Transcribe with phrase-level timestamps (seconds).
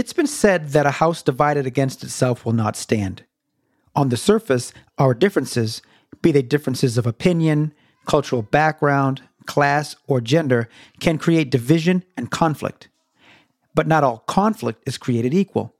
[0.00, 3.24] It's been said that a house divided against itself will not stand.
[3.94, 5.82] On the surface, our differences,
[6.22, 7.74] be they differences of opinion,
[8.06, 12.88] cultural background, class, or gender, can create division and conflict.
[13.74, 15.74] But not all conflict is created equal.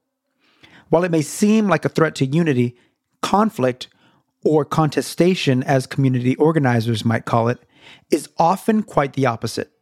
[0.91, 2.77] While it may seem like a threat to unity,
[3.23, 3.89] conflict,
[4.45, 7.65] or contestation, as community organizers might call it,
[8.11, 9.73] is often quite the opposite.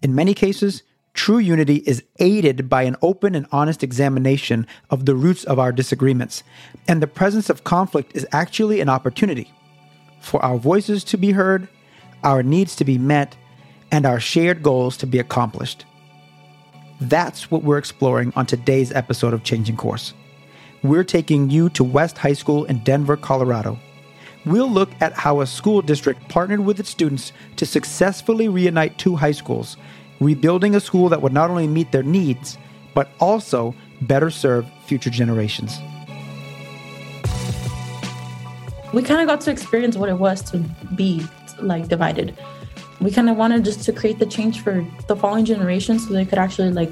[0.00, 0.84] In many cases,
[1.14, 5.72] true unity is aided by an open and honest examination of the roots of our
[5.72, 6.42] disagreements,
[6.86, 9.50] and the presence of conflict is actually an opportunity
[10.20, 11.68] for our voices to be heard,
[12.22, 13.36] our needs to be met,
[13.90, 15.84] and our shared goals to be accomplished.
[17.00, 20.14] That's what we're exploring on today's episode of Changing Course.
[20.82, 23.78] We're taking you to West High School in Denver, Colorado.
[24.46, 29.16] We'll look at how a school district partnered with its students to successfully reunite two
[29.16, 29.76] high schools,
[30.20, 32.58] rebuilding a school that would not only meet their needs,
[32.94, 35.78] but also better serve future generations.
[38.92, 40.58] We kind of got to experience what it was to
[40.94, 41.26] be
[41.60, 42.36] like divided
[43.00, 46.24] we kind of wanted just to create the change for the following generation so they
[46.24, 46.90] could actually like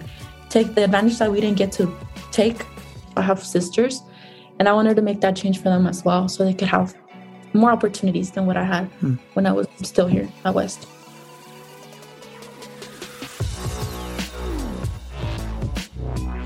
[0.50, 1.90] take the advantage that we didn't get to
[2.30, 2.66] take.
[3.16, 4.02] I have sisters,
[4.58, 6.94] and I wanted to make that change for them as well so they could have
[7.54, 9.14] more opportunities than what I had hmm.
[9.34, 10.86] when I was still here at West.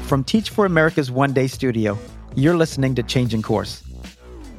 [0.07, 1.99] From Teach for America's One Day Studio,
[2.37, 3.83] you're listening to Changing Course.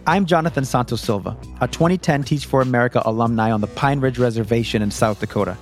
[0.06, 4.82] I'm Jonathan Santos Silva, a 2010 Teach for America alumni on the Pine Ridge Reservation
[4.82, 5.58] in South Dakota.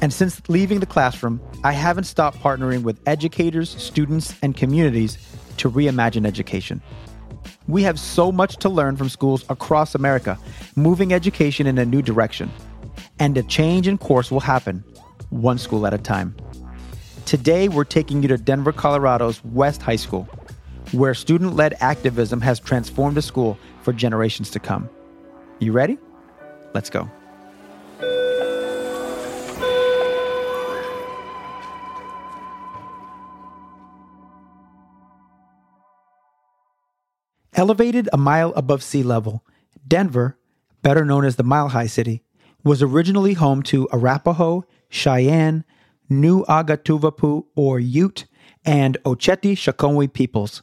[0.00, 5.18] And since leaving the classroom, I haven't stopped partnering with educators, students, and communities
[5.56, 6.80] to reimagine education.
[7.66, 10.38] We have so much to learn from schools across America,
[10.76, 12.48] moving education in a new direction.
[13.18, 14.84] And a change in course will happen,
[15.30, 16.36] one school at a time.
[17.26, 20.28] Today, we're taking you to Denver, Colorado's West High School,
[20.92, 24.88] where student led activism has transformed a school for generations to come.
[25.58, 25.98] You ready?
[26.72, 27.10] Let's go.
[37.54, 39.44] Elevated a mile above sea level,
[39.88, 40.38] Denver,
[40.82, 42.22] better known as the Mile High City,
[42.62, 45.64] was originally home to Arapaho, Cheyenne,
[46.08, 48.26] New Agatuvapu or Ute,
[48.64, 50.62] and Ocheti Sakowin peoples.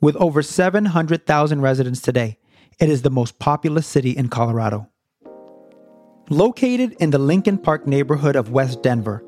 [0.00, 2.38] With over 700,000 residents today,
[2.78, 4.88] it is the most populous city in Colorado.
[6.30, 9.24] Located in the Lincoln Park neighborhood of West Denver,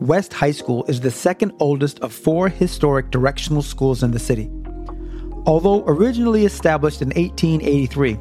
[0.00, 4.50] West High School is the second oldest of four historic directional schools in the city.
[5.46, 8.18] Although originally established in 1883,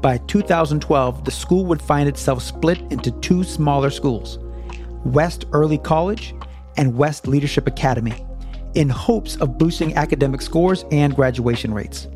[0.00, 4.38] by 2012 the school would find itself split into two smaller schools
[5.04, 6.34] West Early College
[6.76, 8.24] and West Leadership Academy,
[8.74, 12.06] in hopes of boosting academic scores and graduation rates.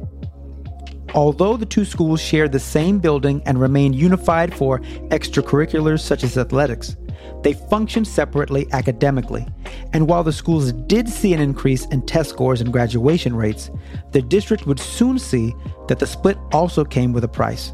[1.14, 4.78] Although the two schools share the same building and remain unified for
[5.10, 6.96] extracurriculars such as athletics,
[7.42, 9.46] they function separately academically.
[9.92, 13.70] And while the schools did see an increase in test scores and graduation rates,
[14.12, 15.54] the district would soon see
[15.88, 17.72] that the split also came with a price.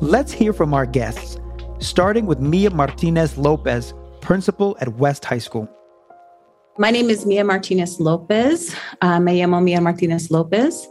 [0.00, 1.38] Let's hear from our guests,
[1.84, 5.68] starting with Mia Martinez Lopez, principal at West High School.
[6.78, 8.74] My name is Mia Martinez Lopez.
[9.00, 10.88] Uh, me llamo Mia Martinez Lopez.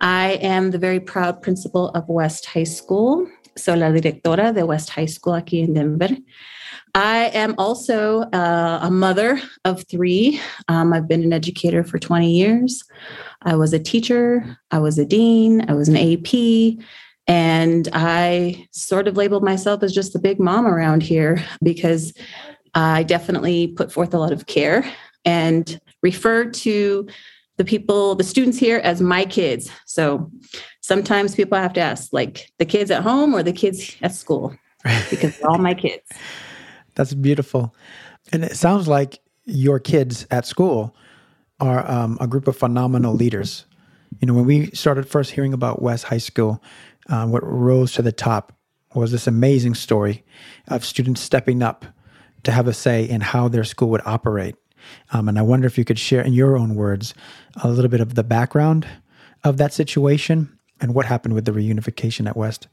[0.00, 3.26] I am the very proud principal of West High School.
[3.56, 6.10] Soy la directora de West High School aquí en Denver.
[6.94, 10.40] I am also uh, a mother of three.
[10.68, 12.84] Um, I've been an educator for 20 years.
[13.42, 16.84] I was a teacher, I was a dean, I was an AP,
[17.26, 22.12] and I sort of labeled myself as just the big mom around here because
[22.74, 24.84] I definitely put forth a lot of care
[25.24, 27.06] and refer to
[27.58, 29.70] the people, the students here as my kids.
[29.86, 30.30] So
[30.80, 34.56] sometimes people have to ask, like the kids at home or the kids at school,
[35.10, 36.02] because they're all my kids.
[36.94, 37.74] That's beautiful.
[38.32, 40.96] And it sounds like your kids at school
[41.60, 43.66] are um, a group of phenomenal leaders.
[44.20, 46.62] You know, when we started first hearing about West High School,
[47.08, 48.52] uh, what rose to the top
[48.94, 50.24] was this amazing story
[50.68, 51.86] of students stepping up
[52.42, 54.56] to have a say in how their school would operate.
[55.12, 57.14] Um, and I wonder if you could share in your own words
[57.62, 58.86] a little bit of the background
[59.44, 62.66] of that situation and what happened with the reunification at West.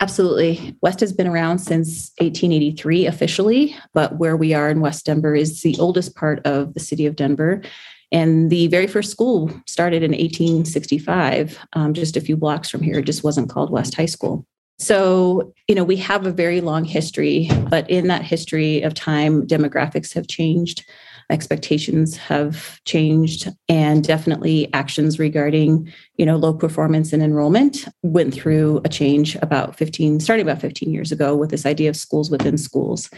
[0.00, 0.76] Absolutely.
[0.80, 5.62] West has been around since 1883 officially, but where we are in West Denver is
[5.62, 7.62] the oldest part of the city of Denver.
[8.10, 12.98] And the very first school started in 1865, um, just a few blocks from here.
[12.98, 14.46] It just wasn't called West High School.
[14.78, 19.46] So, you know, we have a very long history, but in that history of time,
[19.46, 20.84] demographics have changed.
[21.30, 28.80] expectations have changed and definitely actions regarding you know low performance and enrollment went through
[28.84, 32.56] a change about 15 starting about 15 years ago with this idea of schools within
[32.56, 33.10] schools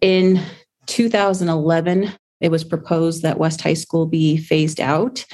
[0.00, 0.40] in
[0.86, 5.24] 2011 it was proposed that west high school be phased out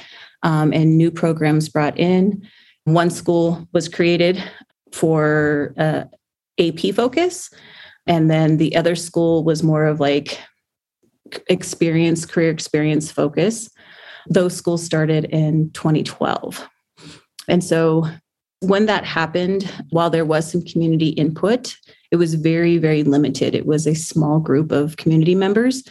[0.43, 2.47] um, and new programs brought in
[2.85, 4.43] one school was created
[4.91, 6.03] for uh,
[6.59, 7.49] ap focus
[8.07, 10.39] and then the other school was more of like
[11.47, 13.69] experience, career experience focus.
[14.27, 16.67] Those schools started in 2012.
[17.47, 18.07] And so
[18.59, 21.75] when that happened, while there was some community input,
[22.11, 23.55] it was very, very limited.
[23.55, 25.83] It was a small group of community members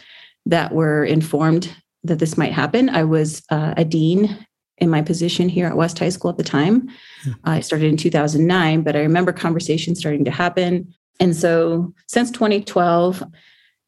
[0.45, 1.73] that were informed
[2.03, 2.89] that this might happen.
[2.89, 4.45] I was uh, a dean
[4.77, 6.89] in my position here at West High School at the time.
[7.23, 7.31] Hmm.
[7.45, 10.93] I started in 2009, but I remember conversations starting to happen.
[11.19, 13.23] And so since 2012,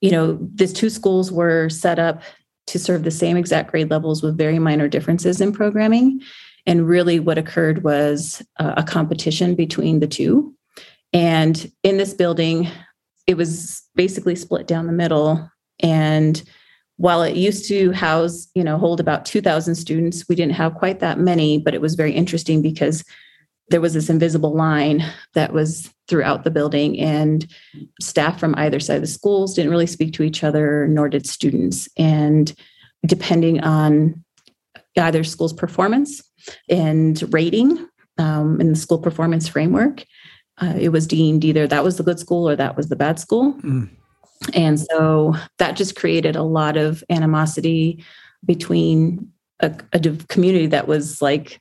[0.01, 2.21] you know, these two schools were set up
[2.67, 6.21] to serve the same exact grade levels with very minor differences in programming.
[6.65, 10.55] And really, what occurred was a competition between the two.
[11.13, 12.67] And in this building,
[13.27, 15.49] it was basically split down the middle.
[15.81, 16.41] And
[16.97, 20.99] while it used to house, you know, hold about 2,000 students, we didn't have quite
[20.99, 23.03] that many, but it was very interesting because
[23.69, 27.51] there was this invisible line that was throughout the building and
[27.99, 31.25] staff from either side of the schools didn't really speak to each other nor did
[31.25, 32.53] students and
[33.05, 34.23] depending on
[34.97, 36.21] either school's performance
[36.69, 37.87] and rating
[38.17, 40.05] um, in the school performance framework
[40.61, 43.19] uh, it was deemed either that was the good school or that was the bad
[43.19, 43.89] school mm.
[44.53, 48.03] And so that just created a lot of animosity
[48.45, 51.59] between a, a community that was like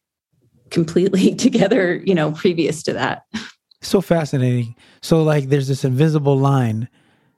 [0.70, 3.22] completely together, you know, previous to that.
[3.80, 4.74] So fascinating.
[5.02, 6.88] So, like, there's this invisible line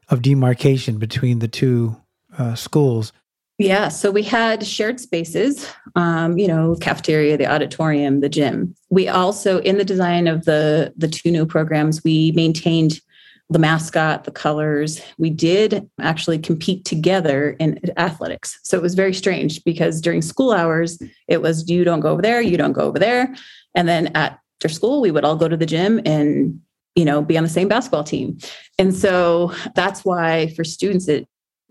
[0.08, 1.96] of demarcation between the two
[2.38, 3.12] uh, schools.
[3.58, 3.88] Yeah.
[3.88, 8.74] So we had shared spaces, um, you know, cafeteria, the auditorium, the gym.
[8.90, 13.00] We also, in the design of the the two new programs, we maintained
[13.48, 15.00] the mascot, the colors.
[15.18, 18.58] We did actually compete together in athletics.
[18.64, 20.98] So it was very strange because during school hours,
[21.28, 23.34] it was you don't go over there, you don't go over there.
[23.74, 26.60] And then after school, we would all go to the gym and,
[26.96, 28.38] you know, be on the same basketball team.
[28.78, 31.28] And so that's why for students, it,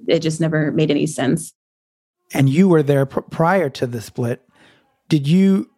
[0.07, 1.53] it just never made any sense.
[2.33, 4.41] And you were there pr- prior to the split.
[5.09, 5.69] Did you,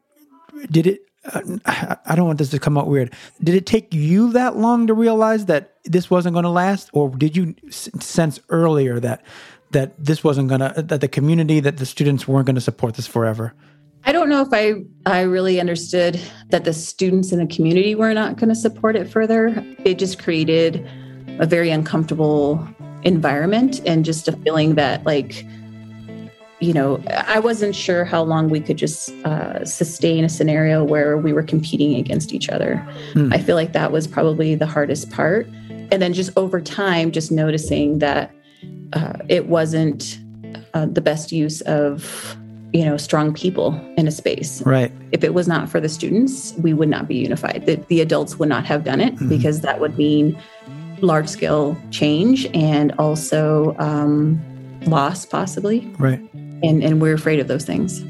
[0.69, 3.13] did it, I don't want this to come out weird.
[3.43, 7.09] Did it take you that long to realize that this wasn't going to last, or
[7.09, 9.23] did you sense earlier that
[9.71, 12.95] that this wasn't going to that the community that the students weren't going to support
[12.95, 13.53] this forever?
[14.05, 14.75] I don't know if I
[15.05, 16.19] I really understood
[16.49, 19.47] that the students in the community were not going to support it further.
[19.83, 20.87] It just created
[21.39, 22.65] a very uncomfortable
[23.03, 25.45] environment and just a feeling that like
[26.59, 31.18] you know, I wasn't sure how long we could just uh, sustain a scenario where
[31.18, 32.86] we were competing against each other.
[33.13, 33.33] Mm.
[33.33, 35.48] I feel like that was probably the hardest part.
[35.92, 38.33] And then just over time, just noticing that
[38.94, 40.19] uh, it wasn't
[40.74, 42.36] uh, the best use of,
[42.74, 44.62] you know, strong people in a space.
[44.63, 44.92] Right.
[45.12, 47.68] If it was not for the students, we would not be unified.
[47.68, 49.30] The, the adults would not have done it mm-hmm.
[49.30, 50.39] because that would mean
[51.01, 54.42] large scale change and also um,
[54.88, 55.81] loss, possibly.
[56.00, 56.19] Right
[56.63, 58.04] and, and we're afraid of those things.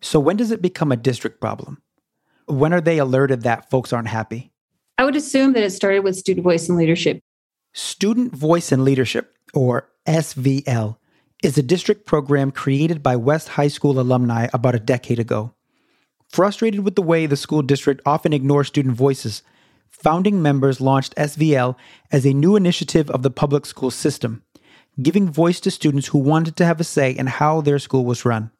[0.00, 1.82] So, when does it become a district problem?
[2.46, 4.52] When are they alerted that folks aren't happy?
[4.96, 7.20] I would assume that it started with student voice and leadership.
[7.74, 10.96] Student Voice and Leadership, or SVL,
[11.42, 15.54] is a district program created by West High School alumni about a decade ago.
[16.28, 19.42] Frustrated with the way the school district often ignores student voices,
[19.88, 21.76] founding members launched SVL
[22.10, 24.42] as a new initiative of the public school system
[25.00, 28.24] giving voice to students who wanted to have a say in how their school was
[28.24, 28.50] run.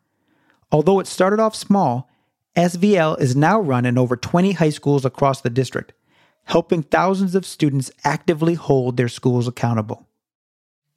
[0.71, 2.09] Although it started off small,
[2.57, 5.93] SVL is now run in over 20 high schools across the district,
[6.45, 10.07] helping thousands of students actively hold their schools accountable.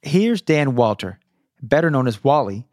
[0.02, 1.18] Here's Dan Walter,
[1.62, 2.66] better known as Wally,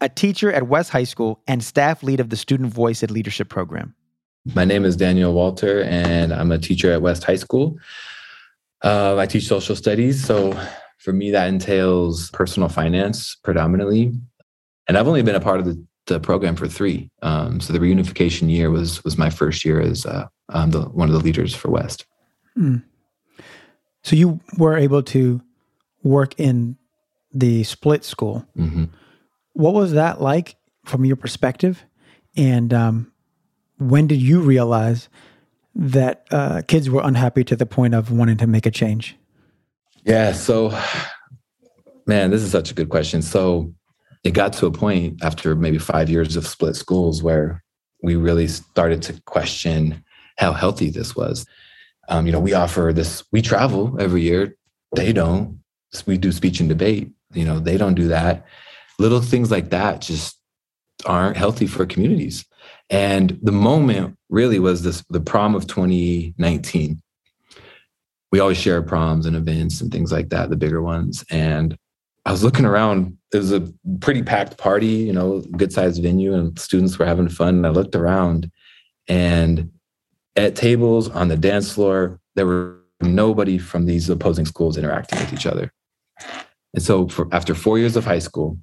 [0.00, 3.48] a teacher at West High School and staff lead of the Student Voice and Leadership
[3.48, 3.94] Program.
[4.54, 7.78] My name is Daniel Walter, and I'm a teacher at West High School.
[8.82, 10.52] Uh, I teach social studies, so
[10.98, 14.12] for me, that entails personal finance predominantly.
[14.88, 17.10] And I've only been a part of the, the program for three.
[17.22, 21.08] Um, so the reunification year was was my first year as uh, um, the, one
[21.08, 22.06] of the leaders for West.
[22.56, 22.82] Mm.
[24.02, 25.40] So you were able to
[26.02, 26.76] work in
[27.32, 28.46] the split school.
[28.56, 28.84] Mm-hmm.
[29.54, 31.84] What was that like from your perspective?
[32.36, 33.12] And um,
[33.78, 35.08] when did you realize
[35.74, 39.16] that uh, kids were unhappy to the point of wanting to make a change?
[40.04, 40.32] Yeah.
[40.32, 40.76] So
[42.06, 43.22] Man, this is such a good question.
[43.22, 43.72] So
[44.24, 47.62] it got to a point after maybe five years of split schools where
[48.02, 50.04] we really started to question
[50.36, 51.46] how healthy this was.
[52.08, 54.54] Um, you know, we offer this, we travel every year.
[54.94, 55.60] They don't.
[56.06, 57.10] We do speech and debate.
[57.32, 58.44] You know, they don't do that.
[58.98, 60.38] Little things like that just
[61.06, 62.44] aren't healthy for communities.
[62.90, 67.00] And the moment really was this the prom of 2019.
[68.34, 71.24] We always share proms and events and things like that, the bigger ones.
[71.30, 71.78] And
[72.26, 73.16] I was looking around.
[73.32, 77.28] It was a pretty packed party, you know, good sized venue, and students were having
[77.28, 77.54] fun.
[77.54, 78.50] And I looked around,
[79.06, 79.70] and
[80.34, 85.32] at tables on the dance floor, there were nobody from these opposing schools interacting with
[85.32, 85.72] each other.
[86.74, 88.58] And so, for, after four years of high school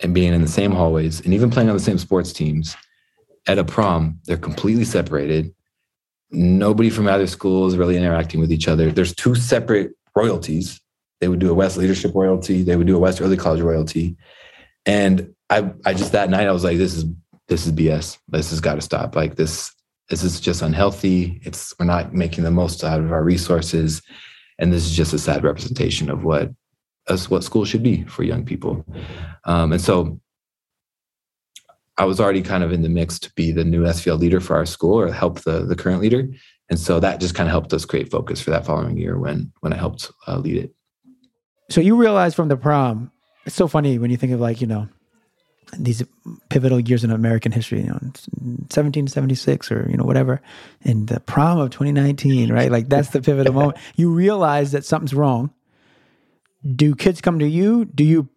[0.00, 2.74] and being in the same hallways and even playing on the same sports teams,
[3.46, 5.54] at a prom, they're completely separated.
[6.30, 8.90] Nobody from either school is really interacting with each other.
[8.90, 10.80] There's two separate royalties
[11.20, 12.62] they would do a West Leadership royalty.
[12.62, 14.16] They would do a West Early College royalty.
[14.86, 17.04] And I, I just that night I was like, this is
[17.48, 18.18] this is BS.
[18.28, 19.16] This has got to stop.
[19.16, 19.72] Like this,
[20.10, 21.40] this is just unhealthy.
[21.44, 24.02] It's we're not making the most out of our resources,
[24.58, 26.50] and this is just a sad representation of what
[27.08, 28.84] us what school should be for young people.
[29.44, 30.20] Um, and so
[31.98, 34.56] I was already kind of in the mix to be the new SVL leader for
[34.56, 36.28] our school or help the the current leader.
[36.70, 39.52] And so that just kind of helped us create focus for that following year when
[39.60, 40.74] when I helped uh, lead it.
[41.70, 43.10] So you realize from the prom,
[43.44, 44.88] it's so funny when you think of like, you know,
[45.78, 46.02] these
[46.48, 50.40] pivotal years in American history, you know, 1776 or, you know, whatever,
[50.82, 52.70] and the prom of 2019, right?
[52.70, 53.78] Like that's the pivotal moment.
[53.96, 55.50] You realize that something's wrong.
[56.74, 57.84] Do kids come to you?
[57.84, 58.28] Do you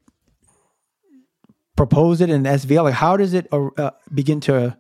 [1.82, 2.84] propose it in SVL?
[2.84, 4.78] Like, how does it uh, uh, begin to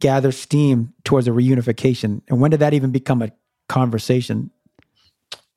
[0.00, 2.22] gather steam towards a reunification?
[2.28, 3.32] And when did that even become a
[3.68, 4.52] conversation?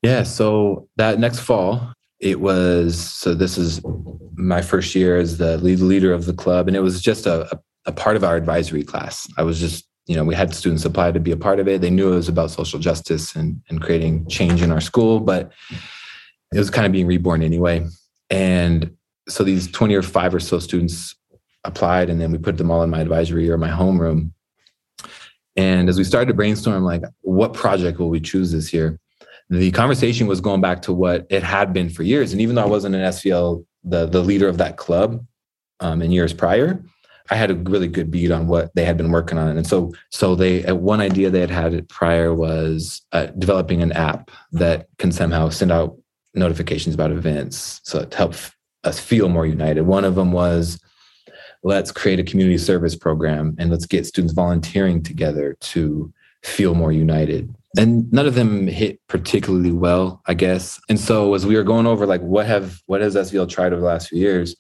[0.02, 0.24] Yeah.
[0.24, 3.82] So that next fall, it was so this is
[4.34, 7.48] my first year as the lead leader of the club and it was just a,
[7.54, 10.84] a, a, part of our advisory class i was just you know we had students
[10.84, 13.62] apply to be a part of it they knew it was about social justice and,
[13.70, 15.52] and creating change in our school but
[16.52, 17.86] it was kind of being reborn anyway
[18.32, 18.97] and
[19.28, 21.16] so these 20 or 5 or so students
[21.64, 24.32] applied and then we put them all in my advisory or my homeroom
[25.56, 29.00] and as we started to brainstorm like what project will we choose this year
[29.50, 32.32] the conversation was going back to what it had been for years.
[32.32, 35.26] And even though I wasn't an SVL, the, the leader of that club
[35.80, 36.84] um, in years prior,
[37.30, 39.58] I had a really good beat on what they had been working on.
[39.58, 43.92] And so, so they, uh, one idea they had had prior was uh, developing an
[43.94, 45.98] app that can somehow send out
[46.34, 47.82] notifications about events.
[47.84, 48.36] So to help
[48.88, 49.84] us feel more united.
[49.84, 50.80] One of them was,
[51.64, 56.12] let's create a community service program and let's get students volunteering together to
[56.44, 60.80] feel more united and none of them hit particularly well, I guess.
[60.90, 63.82] And so as we were going over like what have what has SVL tried over
[63.82, 64.56] the last few years,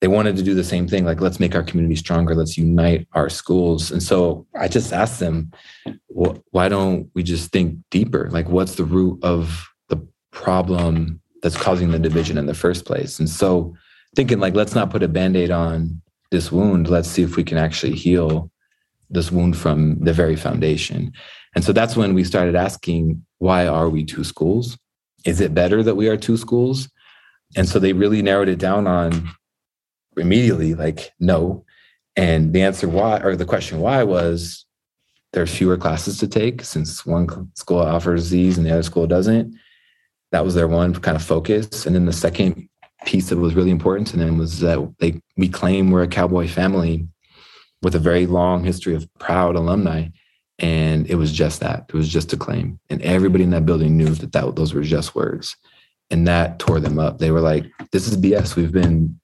[0.00, 3.06] they wanted to do the same thing, like let's make our community stronger, let's unite
[3.12, 3.90] our schools.
[3.90, 5.52] And so I just asked them,
[6.08, 8.28] well, why don't we just think deeper?
[8.30, 13.18] Like what's the root of the problem that's causing the division in the first place?
[13.18, 13.74] And so
[14.16, 17.58] thinking like let's not put a band-aid on this wound, let's see if we can
[17.58, 18.50] actually heal
[19.10, 21.12] this wound from the very foundation.
[21.54, 24.78] And so that's when we started asking, why are we two schools?
[25.24, 26.88] Is it better that we are two schools?
[27.56, 29.28] And so they really narrowed it down on
[30.16, 31.64] immediately, like, no.
[32.14, 34.64] And the answer why, or the question why was
[35.32, 39.54] there's fewer classes to take since one school offers these and the other school doesn't.
[40.32, 41.86] That was their one kind of focus.
[41.86, 42.68] And then the second
[43.04, 46.46] piece that was really important to them was that they we claim we're a cowboy
[46.46, 47.08] family
[47.82, 50.08] with a very long history of proud alumni.
[50.58, 51.86] And it was just that.
[51.88, 52.78] It was just a claim.
[52.90, 55.56] And everybody in that building knew that, that those were just words.
[56.10, 57.18] And that tore them up.
[57.18, 58.56] They were like, this is BS.
[58.56, 59.18] We've been,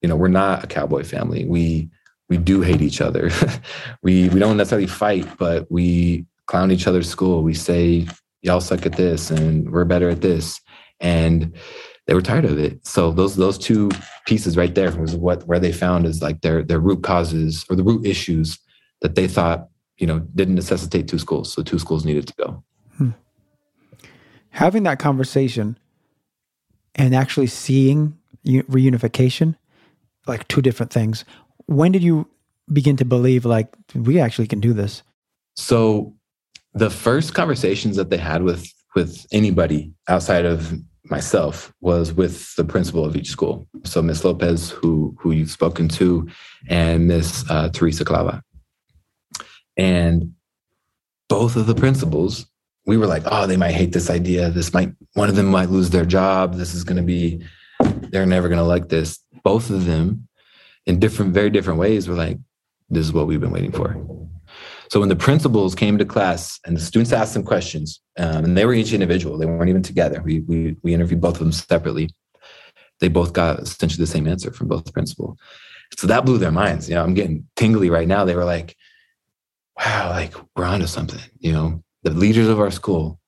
[0.00, 1.44] you know, we're not a cowboy family.
[1.44, 1.90] We
[2.28, 3.30] we do hate each other.
[4.02, 7.42] we we don't necessarily fight, but we clown each other's school.
[7.42, 8.06] We say,
[8.42, 10.60] y'all suck at this and we're better at this.
[11.00, 11.56] And
[12.06, 12.84] they were tired of it.
[12.86, 13.90] So those those two
[14.26, 17.76] pieces right there was what where they found is like their their root causes or
[17.76, 18.58] the root issues
[19.00, 19.68] that they thought
[19.98, 21.52] you know didn't necessitate two schools.
[21.52, 22.64] So two schools needed to go.
[22.98, 23.10] Hmm.
[24.50, 25.78] Having that conversation
[26.94, 29.56] and actually seeing reunification,
[30.26, 31.24] like two different things.
[31.66, 32.28] When did you
[32.72, 35.02] begin to believe like we actually can do this?
[35.54, 36.14] So
[36.74, 42.64] the first conversations that they had with with anybody outside of myself was with the
[42.64, 43.66] principal of each school.
[43.84, 46.28] So Miss Lopez, who who you've spoken to,
[46.68, 48.42] and Miss uh, Teresa Clava.
[49.76, 50.34] And
[51.28, 52.46] both of the principals
[52.86, 54.50] we were like, oh, they might hate this idea.
[54.50, 56.54] This might, one of them might lose their job.
[56.54, 57.44] This is going to be,
[58.10, 59.20] they're never going to like this.
[59.44, 60.28] Both of them,
[60.86, 62.38] in different, very different ways, were like,
[62.90, 63.96] this is what we've been waiting for.
[64.92, 68.58] So when the principals came to class and the students asked them questions, um, and
[68.58, 70.20] they were each individual, they weren't even together.
[70.22, 72.10] We, we, we interviewed both of them separately.
[73.00, 75.38] They both got essentially the same answer from both principal.
[75.96, 76.90] So that blew their minds.
[76.90, 78.26] You know, I'm getting tingly right now.
[78.26, 78.76] They were like,
[79.78, 81.20] wow, like we're onto something.
[81.38, 83.18] You know, the leaders of our school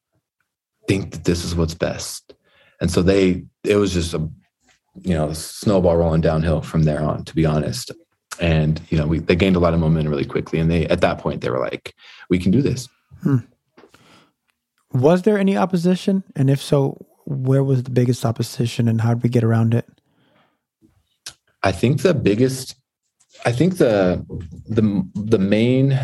[0.87, 2.35] think that this is what's best.
[2.83, 4.29] And so they, it was just a,
[5.01, 7.91] you know, snowball rolling downhill from there on, to be honest.
[8.41, 10.59] And, you know, we, they gained a lot of momentum really quickly.
[10.59, 11.95] And they, at that point, they were like,
[12.29, 12.89] we can do this.
[13.23, 13.39] Hmm.
[14.93, 16.25] Was there any opposition?
[16.37, 19.87] And if so, where was the biggest opposition and how did we get around it?
[21.63, 22.77] I think the biggest,
[23.47, 24.25] I think the,
[24.67, 25.99] the, the main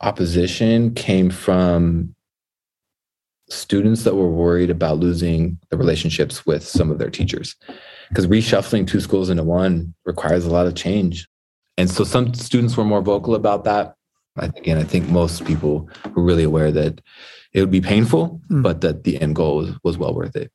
[0.00, 2.14] opposition came from
[3.48, 7.56] students that were worried about losing the relationships with some of their teachers
[8.12, 11.26] because reshuffling two schools into one requires a lot of change
[11.78, 13.94] and so some students were more vocal about that
[14.36, 17.00] again i think most people were really aware that
[17.54, 18.62] it would be painful mm.
[18.62, 20.52] but that the end goal was, was well worth it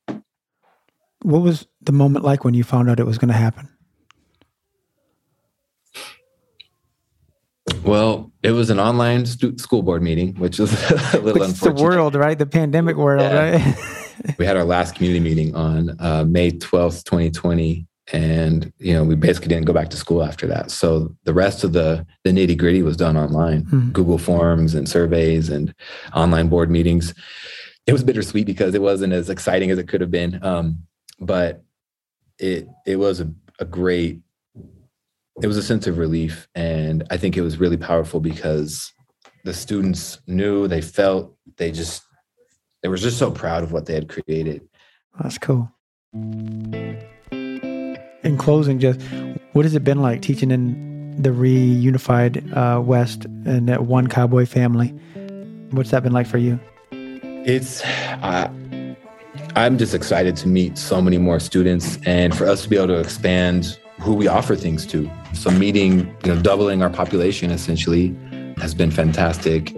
[1.22, 3.68] what was the moment like when you found out it was going to happen
[7.84, 11.76] Well, it was an online stu- school board meeting, which is a little which unfortunate.
[11.76, 12.38] the world, right?
[12.38, 13.50] The pandemic world, yeah.
[13.50, 13.94] right?
[14.38, 17.86] we had our last community meeting on uh, May 12th, 2020.
[18.10, 20.70] And, you know, we basically didn't go back to school after that.
[20.70, 23.90] So the rest of the, the nitty gritty was done online, mm-hmm.
[23.90, 25.74] Google Forms and surveys and
[26.14, 27.12] online board meetings.
[27.86, 30.42] It was bittersweet because it wasn't as exciting as it could have been.
[30.42, 30.84] Um,
[31.20, 31.62] but
[32.38, 34.20] it, it was a, a great
[35.42, 36.48] it was a sense of relief.
[36.54, 38.92] And I think it was really powerful because
[39.44, 42.02] the students knew, they felt, they just,
[42.82, 44.68] they were just so proud of what they had created.
[45.20, 45.70] That's cool.
[47.32, 49.00] In closing, just
[49.52, 54.46] what has it been like teaching in the reunified uh, West and that one cowboy
[54.46, 54.88] family?
[55.70, 56.58] What's that been like for you?
[56.92, 58.50] It's, uh,
[59.56, 62.88] I'm just excited to meet so many more students and for us to be able
[62.88, 65.10] to expand who we offer things to.
[65.34, 68.16] So meeting, you know, doubling our population essentially
[68.58, 69.74] has been fantastic.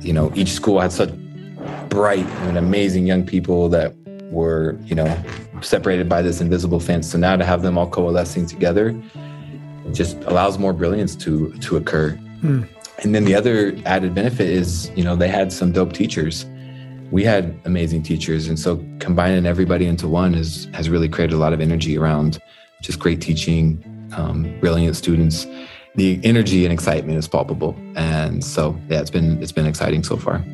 [0.00, 1.10] You know, each school had such
[1.88, 3.94] bright and amazing young people that
[4.30, 5.22] were, you know,
[5.60, 7.10] separated by this invisible fence.
[7.10, 8.94] So now to have them all coalescing together
[9.92, 12.10] just allows more brilliance to to occur.
[12.40, 12.62] Hmm.
[13.02, 16.44] And then the other added benefit is, you know, they had some dope teachers.
[17.10, 21.38] We had amazing teachers, and so combining everybody into one has has really created a
[21.38, 22.38] lot of energy around
[22.82, 23.82] just great teaching,
[24.16, 25.46] um, brilliant students.
[25.94, 30.16] The energy and excitement is palpable, and so yeah, it's been it's been exciting so
[30.16, 30.44] far.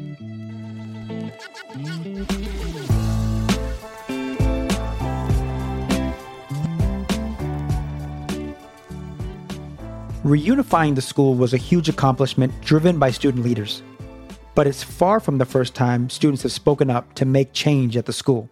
[10.25, 13.83] Reunifying the school was a huge accomplishment driven by student leaders.
[14.55, 18.07] But it's far from the first time students have spoken up to make change at
[18.07, 18.49] the school.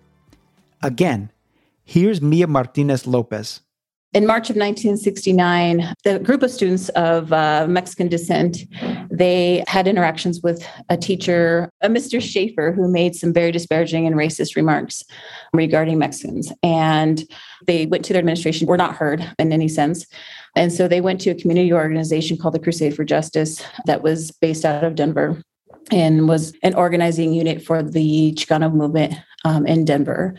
[0.82, 1.30] Again,
[1.84, 3.60] Here's Mia Martinez Lopez.
[4.14, 8.64] In March of 1969, the group of students of uh, Mexican descent,
[9.10, 12.20] they had interactions with a teacher, a Mr.
[12.20, 15.02] Schaefer, who made some very disparaging and racist remarks
[15.54, 16.52] regarding Mexicans.
[16.62, 17.24] And
[17.66, 20.06] they went to their administration, were not heard in any sense.
[20.54, 24.30] And so they went to a community organization called the Crusade for Justice that was
[24.30, 25.42] based out of Denver
[25.90, 30.34] and was an organizing unit for the Chicano movement um, in Denver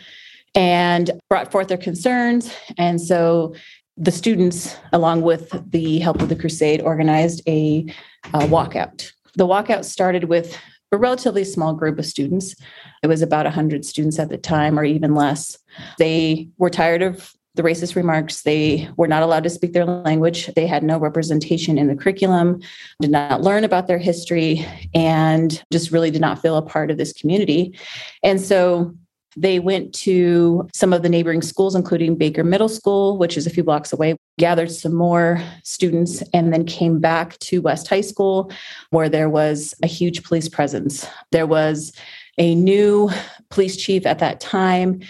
[0.55, 2.53] and brought forth their concerns.
[2.77, 3.55] And so
[3.97, 7.85] the students, along with the help of the crusade, organized a,
[8.33, 9.11] walkout.
[9.35, 10.57] The walkout started with
[10.91, 12.55] a relatively small group of students.
[13.01, 15.57] It was about 100 students at the time, or even less.
[15.97, 18.41] They were tired of the racist remarks.
[18.41, 20.47] They were not allowed to speak their language.
[20.55, 22.61] They had no representation in the curriculum,
[22.99, 26.97] did not learn about their history, and just really did not feel a part of
[26.97, 27.77] this community.
[28.23, 28.95] And so
[29.35, 33.49] they went to some of the neighboring schools, including Baker Middle School, which is a
[33.49, 38.51] few blocks away, gathered some more students, and then came back to West High School,
[38.91, 41.07] where there was a huge police presence.
[41.31, 41.93] There was
[42.37, 43.09] a new
[43.49, 45.01] police chief at that time,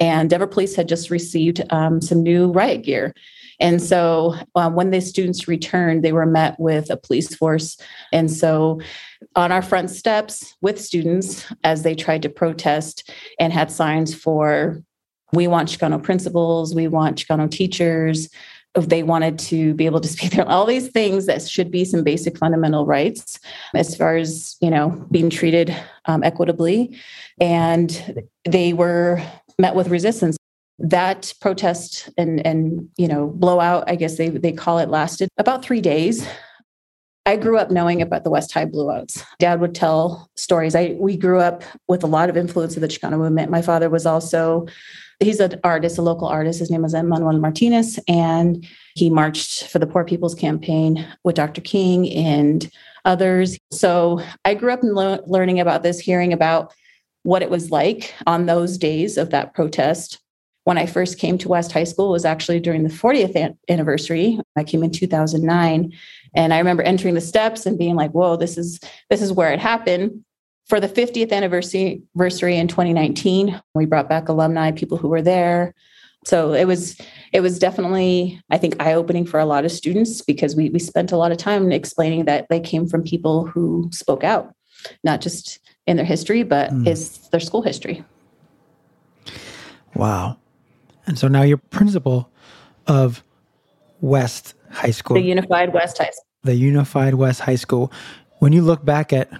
[0.00, 3.14] and Denver Police had just received um, some new riot gear.
[3.60, 7.76] And so um, when the students returned, they were met with a police force.
[8.12, 8.80] And so
[9.34, 14.82] on our front steps with students as they tried to protest and had signs for
[15.32, 18.28] we want Chicano principals, we want Chicano teachers,
[18.74, 22.04] they wanted to be able to speak their all these things that should be some
[22.04, 23.38] basic fundamental rights
[23.74, 26.96] as far as you know being treated um, equitably
[27.40, 29.22] and they were
[29.58, 30.36] met with resistance
[30.78, 35.64] that protest and and you know blowout i guess they they call it lasted about
[35.64, 36.26] three days
[37.26, 39.22] I grew up knowing about the West High blowouts.
[39.38, 40.74] Dad would tell stories.
[40.74, 43.50] I we grew up with a lot of influence of the Chicano movement.
[43.50, 44.66] My father was also
[45.20, 46.58] he's an artist, a local artist.
[46.58, 51.60] His name was Manuel Martinez, and he marched for the Poor People's Campaign with Dr.
[51.60, 52.70] King and
[53.04, 53.58] others.
[53.72, 56.72] So I grew up lo- learning about this, hearing about
[57.28, 60.18] what it was like on those days of that protest.
[60.64, 64.40] When I first came to West High School was actually during the 40th anniversary.
[64.56, 65.92] I came in 2009
[66.34, 69.52] and I remember entering the steps and being like, whoa, this is this is where
[69.52, 70.24] it happened.
[70.68, 75.74] For the 50th anniversary, anniversary in 2019, we brought back alumni, people who were there.
[76.24, 76.98] So it was
[77.34, 81.12] it was definitely, I think, eye-opening for a lot of students because we we spent
[81.12, 84.54] a lot of time explaining that they came from people who spoke out,
[85.04, 86.86] not just in their history, but mm.
[86.86, 88.04] is their school history.
[89.94, 90.36] Wow.
[91.06, 92.30] And so now you're principal
[92.86, 93.24] of
[94.00, 95.14] West High School.
[95.14, 96.26] The Unified West High School.
[96.44, 97.90] The Unified West High School.
[98.38, 99.30] When you look back at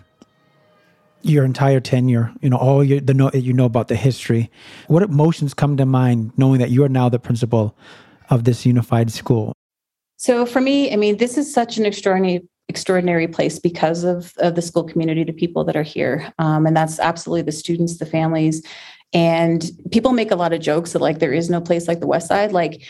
[1.23, 4.51] your entire tenure, you know, all your, the know you know about the history,
[4.87, 7.77] what emotions come to mind knowing that you are now the principal
[8.31, 9.53] of this unified school?
[10.17, 14.55] So for me, I mean, this is such an extraordinary extraordinary place because of, of
[14.55, 16.33] the school community, the people that are here.
[16.39, 18.63] Um, and that's absolutely the students, the families.
[19.13, 22.07] And people make a lot of jokes that like there is no place like the
[22.07, 22.53] West Side.
[22.53, 22.83] Like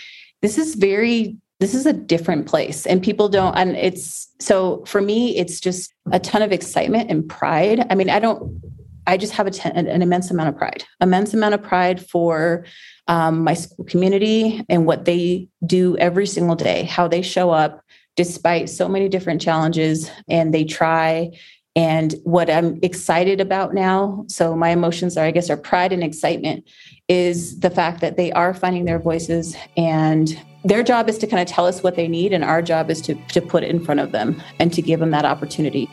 [0.42, 5.00] this is very this is a different place and people don't and it's so for
[5.00, 8.60] me it's just a ton of excitement and pride i mean i don't
[9.06, 12.64] i just have a ten, an immense amount of pride immense amount of pride for
[13.08, 17.82] um, my school community and what they do every single day how they show up
[18.18, 21.30] despite so many different challenges and they try
[21.76, 26.02] and what i'm excited about now so my emotions are i guess are pride and
[26.02, 26.68] excitement
[27.06, 31.40] is the fact that they are finding their voices and their job is to kind
[31.40, 33.82] of tell us what they need, and our job is to, to put it in
[33.82, 35.88] front of them and to give them that opportunity.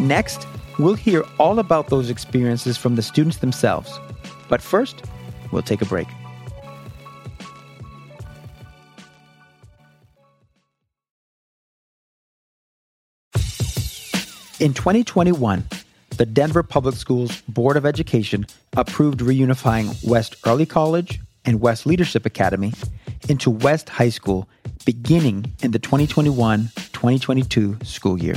[0.00, 0.46] Next,
[0.78, 3.98] we'll hear all about those experiences from the students themselves.
[4.48, 5.04] But first,
[5.52, 6.08] we'll take a break.
[14.58, 15.64] In 2021,
[16.16, 22.24] the Denver Public Schools Board of Education approved reunifying West Early College and West Leadership
[22.24, 22.72] Academy
[23.28, 24.48] into West High School
[24.86, 28.36] beginning in the 2021 2022 school year.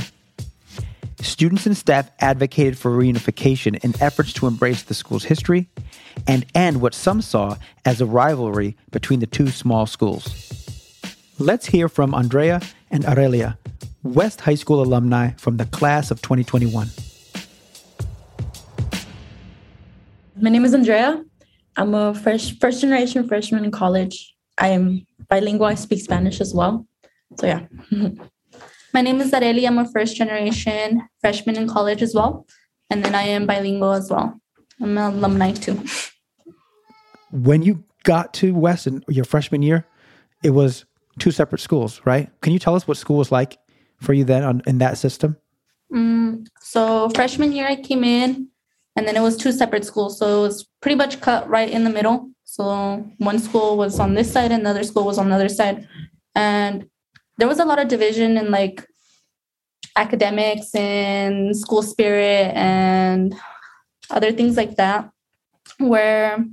[1.20, 5.68] Students and staff advocated for reunification in efforts to embrace the school's history
[6.26, 7.56] and end what some saw
[7.86, 11.00] as a rivalry between the two small schools.
[11.38, 13.56] Let's hear from Andrea and Aurelia,
[14.02, 16.88] West High School alumni from the class of 2021.
[20.40, 21.22] My name is Andrea.
[21.76, 24.34] I'm a first first generation freshman in college.
[24.56, 25.66] I am bilingual.
[25.66, 26.86] I speak Spanish as well.
[27.38, 27.66] So yeah.
[28.92, 29.66] My name is Areli.
[29.66, 32.46] I'm a first generation freshman in college as well.
[32.90, 34.40] And then I am bilingual as well.
[34.80, 35.82] I'm an alumni too.
[37.32, 39.86] When you got to West in your freshman year,
[40.42, 40.84] it was
[41.20, 42.28] two separate schools, right?
[42.40, 43.56] Can you tell us what school was like
[44.00, 45.36] for you then on, in that system?
[45.92, 48.48] Mm, so freshman year, I came in
[48.96, 50.18] and then it was two separate schools.
[50.18, 52.30] So it was pretty much cut right in the middle.
[52.44, 55.48] So one school was on this side and the other school was on the other
[55.48, 55.86] side.
[56.34, 56.88] And
[57.38, 58.86] there was a lot of division in like
[59.96, 63.34] academics and school spirit and
[64.10, 65.10] other things like that
[65.78, 66.44] where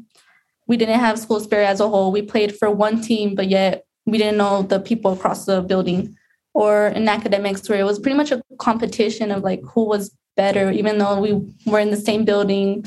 [0.67, 2.11] we didn't have school spirit as a whole.
[2.11, 6.15] We played for one team but yet we didn't know the people across the building
[6.57, 10.71] or in academics where it was pretty much a competition of like who was better,
[10.71, 11.33] even though we
[11.67, 12.83] were in the same building,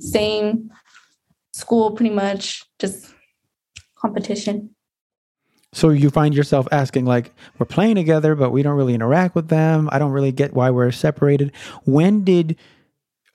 [0.00, 0.68] same
[1.52, 3.14] school, pretty much just
[3.96, 4.70] competition.
[5.72, 9.48] So you find yourself asking, like, we're playing together, but we don't really interact with
[9.48, 9.88] them.
[9.92, 11.52] I don't really get why we're separated.
[11.84, 12.56] When did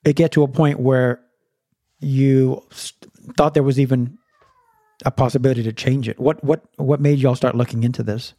[0.04, 1.22] it get to a point where
[2.02, 2.62] you
[3.38, 4.18] thought there was even
[5.06, 6.20] a possibility to change it?
[6.20, 8.34] What what what made y'all start looking into this?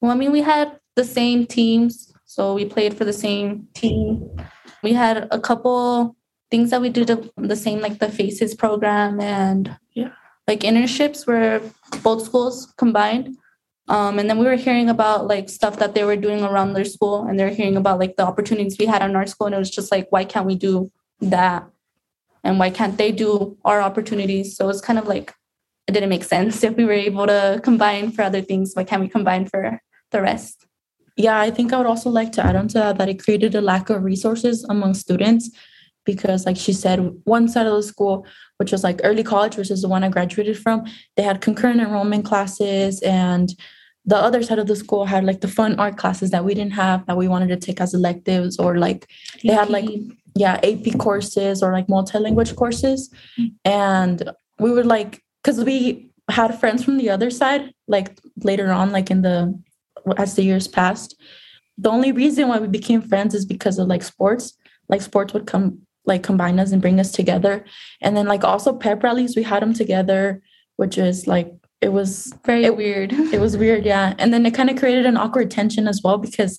[0.00, 4.28] Well, I mean, we had the same teams so we played for the same team.
[4.82, 6.16] We had a couple
[6.50, 10.10] things that we did the same, like the Faces program and yeah,
[10.46, 11.62] like internships where
[12.02, 13.38] both schools combined.
[13.88, 16.84] Um, and then we were hearing about like stuff that they were doing around their
[16.84, 19.58] school, and they're hearing about like the opportunities we had in our school, and it
[19.58, 21.64] was just like, why can't we do that?
[22.44, 24.56] And why can't they do our opportunities?
[24.56, 25.32] So it's kind of like
[25.92, 26.62] didn't make sense.
[26.68, 30.22] If we were able to combine for other things, why can't we combine for the
[30.22, 30.66] rest?
[31.16, 33.54] Yeah, I think I would also like to add on to that that it created
[33.54, 35.50] a lack of resources among students
[36.04, 38.26] because, like she said, one side of the school,
[38.58, 40.84] which was like early college, which is the one I graduated from,
[41.16, 43.50] they had concurrent enrollment classes and
[44.06, 46.74] the other side of the school had like the fun art classes that we didn't
[46.74, 49.08] have that we wanted to take as electives or like
[49.42, 49.88] they had like
[50.36, 53.50] yeah ap courses or like multi-language courses mm.
[53.64, 58.90] and we would like because we had friends from the other side like later on
[58.90, 59.56] like in the
[60.16, 61.14] as the years passed
[61.78, 65.46] the only reason why we became friends is because of like sports like sports would
[65.46, 67.64] come like combine us and bring us together
[68.00, 70.42] and then like also pep rallies we had them together
[70.76, 73.12] which is like it was very it, weird.
[73.34, 74.14] It was weird, yeah.
[74.18, 76.58] And then it kind of created an awkward tension as well because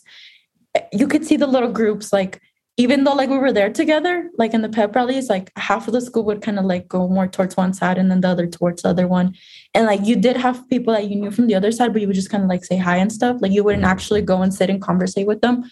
[0.75, 2.39] eh, you could see the little groups like
[2.79, 5.93] even though like we were there together, like in the pep rallies, like half of
[5.93, 8.45] the school would kind of like go more towards one side and then the other
[8.45, 9.35] towards the other one.
[9.73, 12.07] And like you did have people that you knew from the other side, but you
[12.07, 13.37] would just kind of like say hi and stuff.
[13.41, 13.91] Like you wouldn't mm-hmm.
[13.91, 15.63] actually go and sit and conversate with them.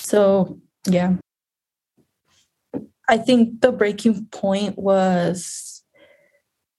[0.00, 1.16] So yeah.
[3.08, 5.82] I think the breaking point was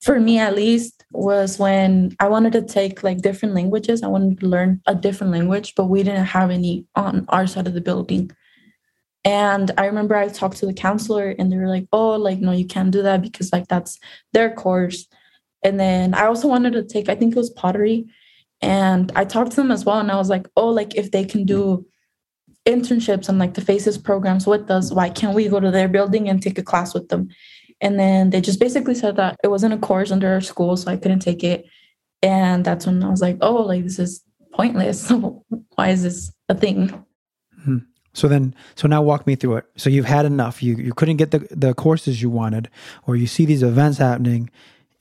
[0.02, 4.02] for me at least was when I wanted to take like different languages.
[4.02, 7.68] I wanted to learn a different language, but we didn't have any on our side
[7.68, 8.32] of the building.
[9.28, 12.54] And I remember I talked to the counselor and they were like, oh, like, no,
[12.54, 14.00] you can't do that because like that's
[14.32, 15.06] their course.
[15.64, 18.06] And then I also wanted to take, I think it was pottery.
[18.62, 20.00] And I talked to them as well.
[20.00, 21.86] And I was like, oh, like if they can do
[22.66, 26.30] internships and like the FACES programs with us, why can't we go to their building
[26.30, 27.28] and take a class with them?
[27.82, 30.90] And then they just basically said that it wasn't a course under our school, so
[30.90, 31.66] I couldn't take it.
[32.22, 35.12] And that's when I was like, oh, like this is pointless.
[35.76, 37.06] Why is this a thing?
[37.66, 37.80] Hmm.
[38.18, 39.66] So then, so now walk me through it.
[39.76, 40.64] So you've had enough.
[40.64, 42.68] You you couldn't get the the courses you wanted,
[43.06, 44.50] or you see these events happening,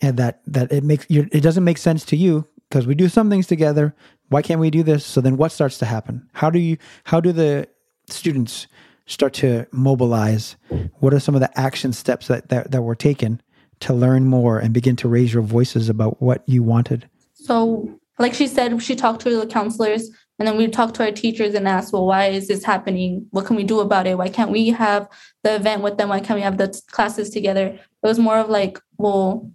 [0.02, 3.08] and that that it makes you it doesn't make sense to you because we do
[3.08, 3.94] some things together.
[4.28, 5.02] Why can't we do this?
[5.02, 6.28] So then, what starts to happen?
[6.34, 7.68] How do you how do the
[8.10, 8.66] students
[9.06, 10.56] start to mobilize?
[10.98, 13.40] What are some of the action steps that, that, that were taken
[13.80, 17.08] to learn more and begin to raise your voices about what you wanted?
[17.32, 21.12] So, like she said, she talked to the counselors and then we talked to our
[21.12, 23.26] teachers and asked, well, why is this happening?
[23.30, 24.18] What can we do about it?
[24.18, 25.08] Why can't we have
[25.42, 26.10] the event with them?
[26.10, 27.66] Why can't we have the classes together?
[27.68, 29.50] It was more of like, well,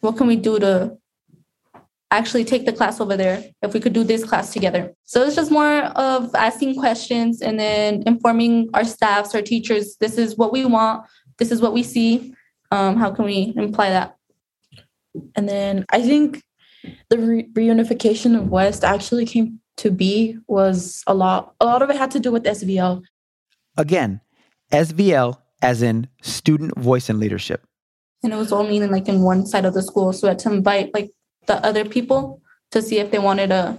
[0.00, 0.96] what can we do to
[2.10, 4.94] actually take the class over there if we could do this class together.
[5.04, 10.16] So it's just more of asking questions and then informing our staffs, our teachers, this
[10.16, 11.04] is what we want,
[11.38, 12.34] this is what we see.
[12.70, 14.16] Um, how can we imply that?
[15.34, 16.42] And then I think
[17.10, 21.54] the re- reunification of West actually came to be was a lot.
[21.60, 23.02] A lot of it had to do with SVL.
[23.76, 24.20] Again,
[24.72, 27.64] SVL as in student voice and leadership.
[28.22, 30.38] And it was only in like in one side of the school, so we had
[30.40, 31.10] to invite like
[31.46, 33.78] the other people to see if they wanted to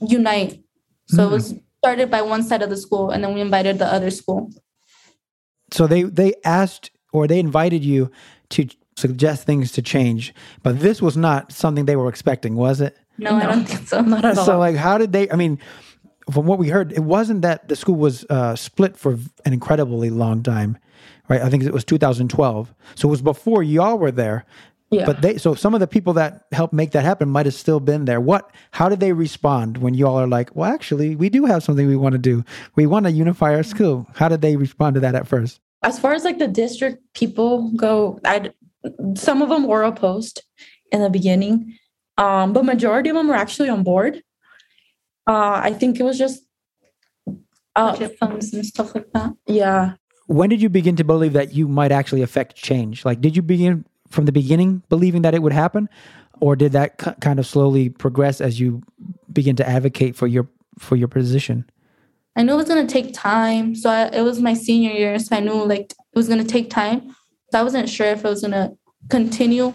[0.00, 0.62] unite.
[1.08, 1.26] So mm-hmm.
[1.26, 4.10] it was started by one side of the school, and then we invited the other
[4.10, 4.50] school.
[5.72, 8.10] So they they asked or they invited you
[8.50, 12.96] to suggest things to change, but this was not something they were expecting, was it?
[13.18, 13.36] No, no.
[13.36, 14.00] I don't think so.
[14.02, 14.44] Not at all.
[14.44, 15.30] So like, how did they?
[15.30, 15.58] I mean,
[16.30, 19.12] from what we heard, it wasn't that the school was uh, split for
[19.44, 20.78] an incredibly long time,
[21.28, 21.40] right?
[21.40, 22.74] I think it was 2012.
[22.94, 24.44] So it was before y'all were there.
[24.90, 25.06] Yeah.
[25.06, 27.80] But they so some of the people that helped make that happen might have still
[27.80, 28.20] been there.
[28.20, 31.64] What how did they respond when you all are like, well actually we do have
[31.64, 32.44] something we want to do.
[32.76, 34.06] We want to unify our school.
[34.14, 35.58] How did they respond to that at first?
[35.82, 38.52] As far as like the district people go, I
[39.16, 40.42] some of them were opposed
[40.92, 41.78] in the beginning.
[42.16, 44.22] Um, but majority of them were actually on board.
[45.26, 46.42] Uh, I think it was just
[47.76, 49.32] uh, funds and stuff like that.
[49.46, 49.94] Yeah.
[50.26, 53.04] When did you begin to believe that you might actually affect change?
[53.04, 55.88] Like, did you begin from the beginning believing that it would happen,
[56.40, 58.82] or did that c- kind of slowly progress as you
[59.32, 61.68] begin to advocate for your for your position?
[62.36, 65.36] I knew it was gonna take time, so I, it was my senior year, so
[65.36, 67.14] I knew like it was gonna take time.
[67.54, 68.72] So I wasn't sure if it was gonna
[69.08, 69.72] continue.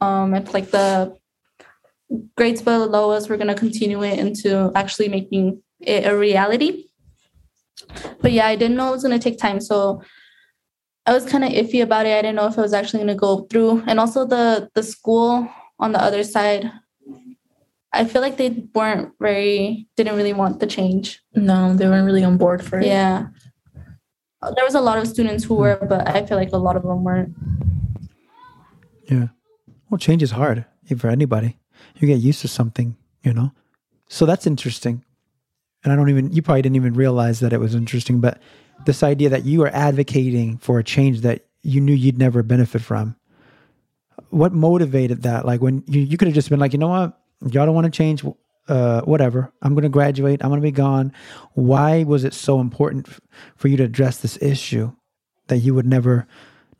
[0.00, 1.16] Um, if like the
[2.36, 6.86] grades below us were gonna continue it into actually making it a reality.
[8.20, 10.02] But yeah, I didn't know it was gonna take time, so
[11.06, 12.18] I was kind of iffy about it.
[12.18, 13.84] I didn't know if it was actually going to go through.
[13.86, 15.48] And also the the school
[15.78, 16.68] on the other side,
[17.92, 21.22] I feel like they weren't very didn't really want the change.
[21.32, 22.86] No, they weren't really on board for it.
[22.86, 23.26] Yeah.
[24.54, 26.82] There was a lot of students who were, but I feel like a lot of
[26.82, 27.34] them weren't.
[29.10, 29.28] Yeah.
[29.90, 31.58] Well, change is hard eh, for anybody.
[31.96, 33.52] You get used to something, you know?
[34.08, 35.04] So that's interesting.
[35.82, 38.40] And I don't even, you probably didn't even realize that it was interesting, but
[38.86, 42.82] this idea that you are advocating for a change that you knew you'd never benefit
[42.82, 43.16] from.
[44.30, 45.46] what motivated that?
[45.46, 47.84] Like when you, you could have just been like, you know what, y'all don't want
[47.84, 48.24] to change,
[48.68, 49.52] uh, whatever.
[49.62, 50.42] I'm going to graduate.
[50.42, 51.12] I'm going to be gone.
[51.52, 53.20] Why was it so important f-
[53.56, 54.92] for you to address this issue
[55.48, 56.26] that you would never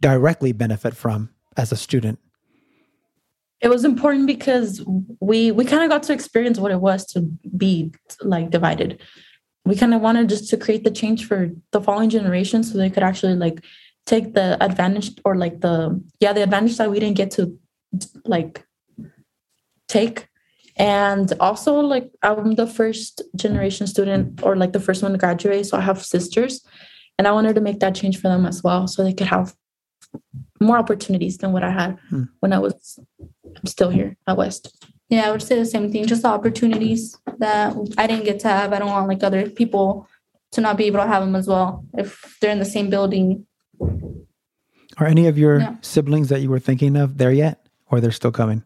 [0.01, 2.19] directly benefit from as a student?
[3.61, 4.85] It was important because
[5.21, 7.23] we we kind of got to experience what it was to
[7.57, 9.01] be like divided.
[9.65, 12.91] We kind of wanted just to create the change for the following generation so they
[12.91, 13.65] could actually like
[14.05, 17.59] take the advantage or like the yeah the advantage that we didn't get to
[18.27, 18.67] like
[19.89, 20.29] take
[20.77, 25.65] and also like i'm the first generation student or like the first one to graduate
[25.67, 26.65] so i have sisters
[27.19, 29.55] and i wanted to make that change for them as well so they could have
[30.61, 32.25] more opportunities than what i had Hmm.
[32.41, 32.99] when i was
[33.57, 34.65] I'm still here at west
[35.11, 36.07] Yeah, I would say the same thing.
[36.07, 38.73] Just the opportunities that I didn't get to have.
[38.73, 40.09] I don't want like other people
[40.55, 42.09] to not be able to have them as well if
[42.41, 43.47] they're in the same building.
[44.99, 45.77] Are any of your No.
[45.83, 47.57] siblings that you were thinking of there yet,
[47.91, 48.65] or they're still coming?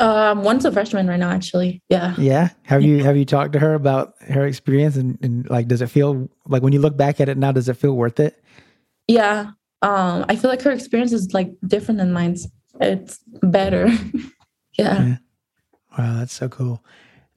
[0.00, 2.50] Um one's a freshman right now actually yeah Yeah.
[2.64, 5.88] Have you have you talked to her about her experience and, and like does it
[5.88, 8.42] feel like when you look back at it now, does it feel worth it?
[9.08, 9.50] yeah
[9.82, 12.48] um i feel like her experience is like different than mine's
[12.80, 13.88] it's better
[14.78, 15.16] yeah
[15.98, 16.84] Wow, that's so cool.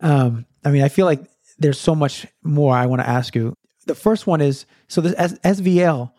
[0.02, 1.22] Um, I mean, I feel like
[1.60, 3.54] there's so much more I want to ask you.
[3.86, 6.12] The first one is so this S- SVL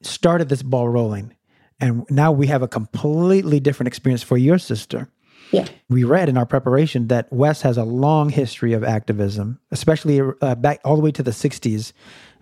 [0.00, 1.34] started this ball rolling,
[1.78, 5.08] and now we have a completely different experience for your sister.
[5.50, 5.66] Yeah.
[5.88, 10.54] We read in our preparation that West has a long history of activism, especially uh,
[10.56, 11.92] back all the way to the 60s,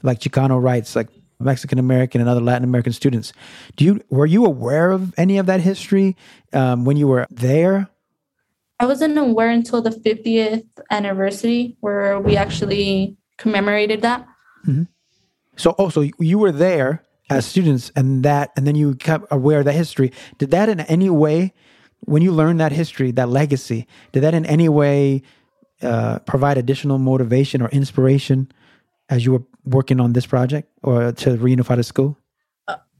[0.03, 3.33] like Chicano rights, like Mexican American and other Latin American students.
[3.77, 6.16] Do you were you aware of any of that history
[6.53, 7.88] um, when you were there?
[8.79, 14.27] I wasn't aware until the 50th anniversary where we actually commemorated that.
[15.57, 19.61] So, oh, so you were there as students, and that, and then you got aware
[19.61, 20.12] of that history.
[20.38, 21.55] Did that in any way,
[22.07, 25.23] when you learned that history, that legacy, did that in any way
[25.83, 28.51] uh, provide additional motivation or inspiration
[29.09, 32.16] as you were working on this project or to reunify the school?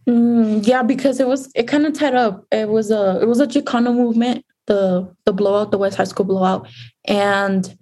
[0.09, 2.45] Mm, yeah, because it was it kind of tied up.
[2.53, 6.27] It was a it was a Chicano movement, the the blowout, the West High School
[6.27, 6.69] blowout,
[7.07, 7.77] and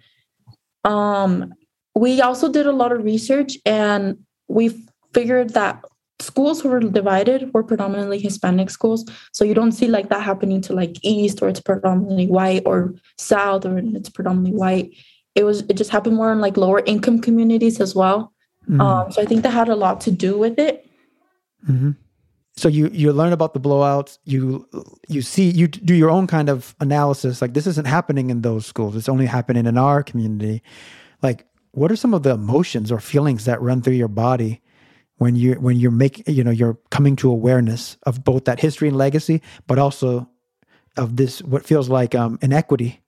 [0.85, 1.53] um,
[1.95, 5.85] we also did a lot of research, and we figured that
[6.21, 9.05] schools who were divided were predominantly Hispanic schools.
[9.33, 12.95] So you don't see like that happening to like East, or it's predominantly white, or
[13.19, 14.93] South, or it's predominantly white.
[15.35, 18.33] It was it just happened more in like lower income communities as well.
[18.69, 18.81] Mhm.
[18.81, 20.87] Um, so I think that had a lot to do with it.
[21.69, 21.97] Mhm.
[22.57, 24.19] So you you learn about the blowouts.
[24.25, 24.67] You
[25.09, 27.43] you see you do your own kind of analysis.
[27.43, 28.95] Like this isn't happening in those schools.
[28.95, 30.63] It's only happening in our community.
[31.23, 34.61] Like what are some of the emotions or feelings that run through your body
[35.19, 38.89] when you when you're making you know you're coming to awareness of both that history
[38.89, 40.29] and legacy, but also
[40.97, 43.01] of this what feels like um, inequity.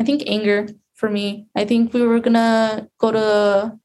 [0.00, 1.46] I think anger for me.
[1.54, 3.78] I think we were gonna go to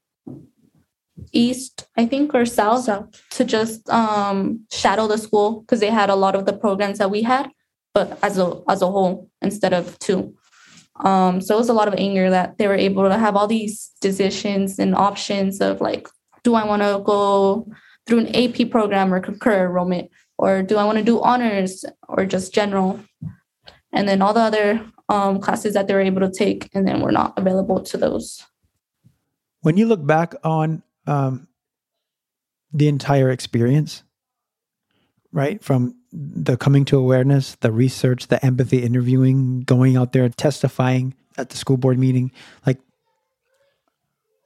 [1.31, 2.89] east, I think, or south,
[3.31, 7.11] to just um, shadow the school because they had a lot of the programs that
[7.11, 7.49] we had,
[7.93, 10.35] but as a as a whole instead of two.
[11.03, 13.47] Um, so it was a lot of anger that they were able to have all
[13.47, 16.07] these decisions and options of like,
[16.45, 17.67] do I want to go
[18.05, 22.25] through an AP program or concurrent enrollment, or do I want to do honors or
[22.25, 23.01] just general?
[23.91, 27.01] And then all the other um, classes that they were able to take, and then
[27.01, 28.43] were not available to those.
[29.61, 31.47] When you look back on um,
[32.71, 34.03] the entire experience,
[35.31, 35.63] right?
[35.63, 41.49] From the coming to awareness, the research, the empathy, interviewing, going out there, testifying at
[41.49, 42.31] the school board meeting,
[42.65, 42.79] like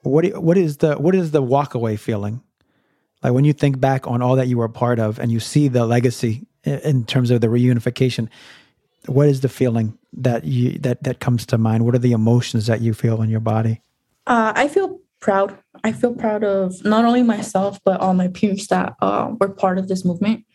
[0.02, 2.42] what what is the what is the walkaway feeling?
[3.24, 5.40] Like when you think back on all that you were a part of and you
[5.40, 8.30] see the legacy in terms of the reunification,
[9.08, 11.86] what is the feeling that you that that comes to mind?
[11.86, 13.82] What are the emotions that you feel in your body?
[14.26, 15.58] Uh, I feel proud.
[15.84, 19.78] I feel proud of not only myself but all my peers that uh, were part
[19.78, 20.46] of this movement.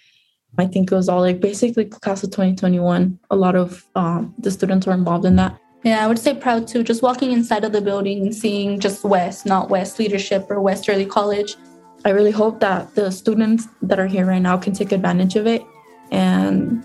[0.57, 3.19] I think it was all like basically class of 2021.
[3.31, 5.59] A lot of um, the students were involved in that.
[5.85, 6.83] Yeah, I would say proud too.
[6.83, 10.89] Just walking inside of the building and seeing just West, not West leadership or West
[10.89, 11.57] Early College.
[12.07, 15.47] I really hope that the students that are here right now can take advantage of
[15.47, 15.63] it
[16.11, 16.83] and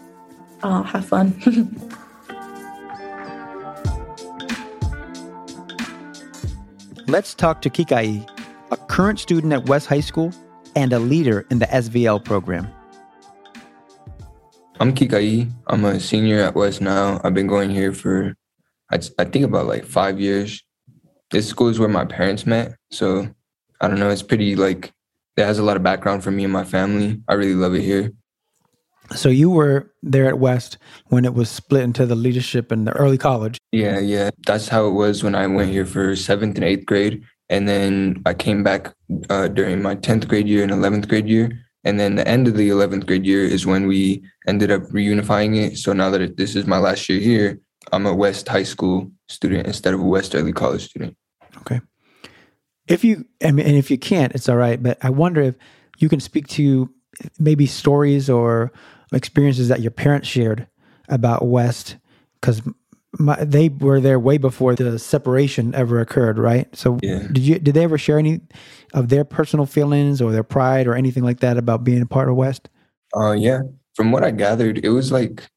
[0.64, 1.34] uh, have fun.
[7.08, 8.30] Let's talk to Kikai,
[8.70, 10.34] a current student at West High School
[10.76, 12.68] and a leader in the SVL program.
[14.80, 15.50] I'm Kikai.
[15.68, 17.20] I'm a senior at West now.
[17.24, 18.36] I've been going here for,
[18.92, 20.64] I, I think about like five years.
[21.32, 22.76] This school is where my parents met.
[22.92, 23.28] So
[23.82, 24.10] I don't know.
[24.10, 24.92] It's pretty like,
[25.38, 27.22] it has a lot of background for me and my family.
[27.28, 28.12] I really love it here.
[29.16, 30.78] So you were there at West
[31.08, 33.58] when it was split into the leadership and the early college.
[33.72, 34.30] Yeah, yeah.
[34.46, 37.24] That's how it was when I went here for seventh and eighth grade.
[37.50, 38.94] And then I came back
[39.30, 41.52] uh, during my 10th grade year and 11th grade year.
[41.84, 45.56] And then the end of the 11th grade year is when we ended up reunifying
[45.58, 45.78] it.
[45.78, 47.60] So now that this is my last year here,
[47.92, 51.16] I'm a West High School student instead of a West Early College student.
[51.58, 51.82] Okay.
[52.88, 54.82] If you, I mean, and if you can't, it's all right.
[54.82, 55.56] But I wonder if
[56.00, 56.90] you can speak to
[57.40, 58.72] maybe stories or
[59.12, 60.68] experiences that your parents shared
[61.08, 61.98] about West,
[62.40, 62.62] because
[63.42, 66.74] they were there way before the separation ever occurred, right?
[66.76, 67.28] So, Yeah.
[67.32, 68.42] did you did they ever share any
[68.94, 72.30] of their personal feelings or their pride or anything like that about being a part
[72.30, 72.70] of West?
[73.16, 73.62] Uh, yeah.
[73.96, 75.48] From what I gathered, it was like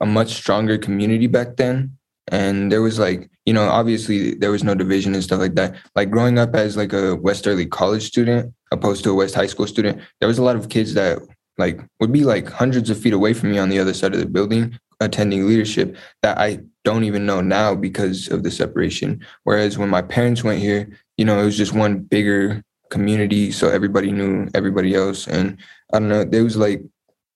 [0.00, 1.96] a much stronger community back then.
[2.28, 5.76] And there was like, you know, obviously there was no division and stuff like that.
[5.94, 9.46] Like growing up as like a West Early college student opposed to a West high
[9.46, 11.20] school student, there was a lot of kids that
[11.56, 14.20] like would be like hundreds of feet away from me on the other side of
[14.20, 19.24] the building attending leadership that I don't even know now because of the separation.
[19.44, 23.52] Whereas when my parents went here, you know, it was just one bigger community.
[23.52, 25.26] So everybody knew everybody else.
[25.26, 25.58] And
[25.92, 26.82] I don't know, there was like,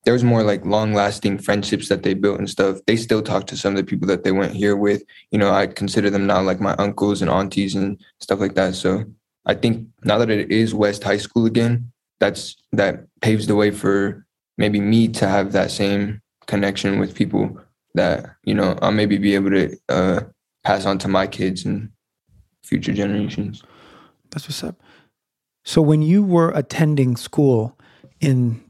[0.05, 2.79] there was more like long lasting friendships that they built and stuff.
[2.87, 5.03] They still talk to some of the people that they went here with.
[5.31, 8.75] You know, I consider them now like my uncles and aunties and stuff like that.
[8.75, 9.05] So
[9.47, 13.71] I think now that it is West High School again, that's that paves the way
[13.71, 14.27] for
[14.57, 17.59] maybe me to have that same connection with people
[17.95, 20.21] that you know I'll maybe be able to uh,
[20.65, 21.91] pass on to my kids and
[22.63, 23.63] future generations.
[24.31, 24.81] That's what's up.
[25.65, 27.79] So when you were attending school
[28.21, 28.63] in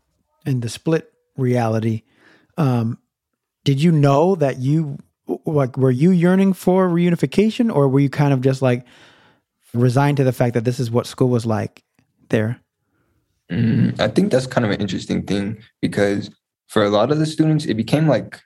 [0.46, 1.09] in the split
[1.40, 2.02] reality,
[2.56, 2.98] um,
[3.64, 4.98] did you know that you
[5.44, 8.84] like were you yearning for reunification, or were you kind of just like
[9.74, 11.82] resigned to the fact that this is what school was like
[12.28, 12.60] there?
[13.50, 16.30] Mm, I think that's kind of an interesting thing because
[16.68, 18.40] for a lot of the students, it became like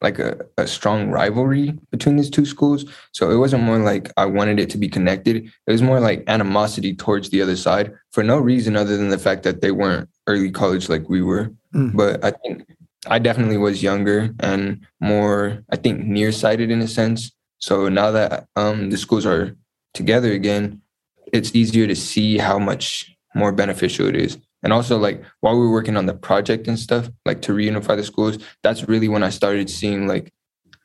[0.00, 2.84] like a, a strong rivalry between these two schools.
[3.12, 5.36] So it wasn't more like I wanted it to be connected.
[5.66, 9.18] It was more like animosity towards the other side for no reason other than the
[9.18, 11.52] fact that they weren't early college like we were.
[11.74, 11.96] Mm.
[11.96, 12.64] But I think
[13.06, 17.32] I definitely was younger and more, I think, nearsighted in a sense.
[17.58, 19.56] So now that um, the schools are
[19.94, 20.80] together again,
[21.32, 24.38] it's easier to see how much more beneficial it is.
[24.62, 27.96] And also, like while we were working on the project and stuff, like to reunify
[27.96, 30.32] the schools, that's really when I started seeing like,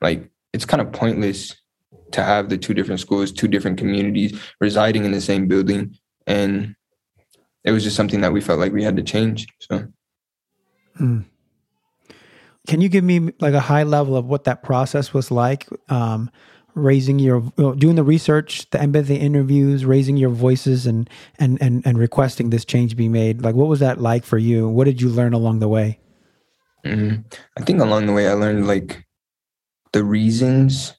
[0.02, 1.56] like it's kind of pointless
[2.12, 5.98] to have the two different schools, two different communities residing in the same building,
[6.28, 6.76] and
[7.64, 9.48] it was just something that we felt like we had to change.
[9.60, 9.88] So.
[11.00, 11.26] Mm.
[12.68, 15.68] Can you give me like a high level of what that process was like?
[15.90, 16.30] Um,
[16.76, 17.42] raising your
[17.78, 21.10] doing the research the empathy interviews raising your voices and
[21.40, 23.42] and and and requesting this change be made.
[23.42, 24.68] Like what was that like for you?
[24.68, 26.00] What did you learn along the way?
[26.86, 27.16] Hmm
[27.58, 29.06] I think along the way I learned like
[29.94, 30.94] the reasons.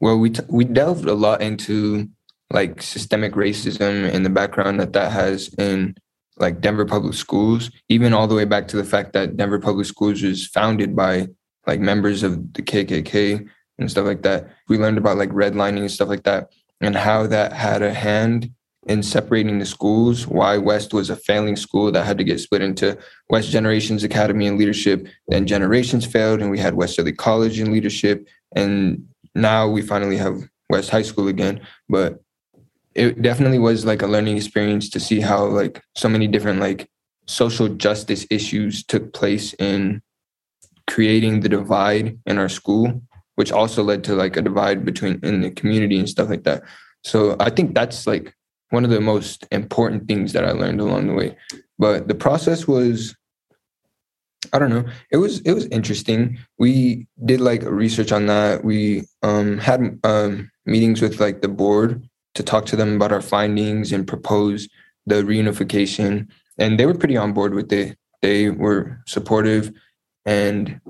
[0.00, 2.08] Well, we t- we delved a lot into
[2.50, 5.94] like systemic racism and the background that that has in
[6.36, 9.86] like Denver public schools, even all the way back to the fact that Denver public
[9.86, 11.28] schools was founded by
[11.66, 13.48] like members of the KKK
[13.82, 14.48] and stuff like that.
[14.68, 18.50] We learned about like redlining and stuff like that, and how that had a hand
[18.86, 20.26] in separating the schools.
[20.26, 22.98] Why West was a failing school that had to get split into
[23.30, 25.06] West Generations Academy and Leadership.
[25.28, 28.26] Then Generations failed, and we had West Early College in Leadership,
[28.56, 31.60] and now we finally have West High School again.
[31.88, 32.22] But
[32.94, 36.88] it definitely was like a learning experience to see how like so many different like
[37.26, 40.02] social justice issues took place in
[40.88, 43.00] creating the divide in our school
[43.42, 46.62] which also led to like a divide between in the community and stuff like that.
[47.02, 48.32] So i think that's like
[48.70, 51.36] one of the most important things that i learned along the way.
[51.76, 53.16] But the process was
[54.52, 56.38] i don't know it was it was interesting.
[56.56, 58.64] We did like research on that.
[58.64, 58.80] We
[59.24, 63.90] um had um meetings with like the board to talk to them about our findings
[63.90, 64.68] and propose
[65.06, 66.28] the reunification.
[66.58, 67.98] And they were pretty on board with it.
[68.20, 69.72] They were supportive.
[70.24, 70.80] And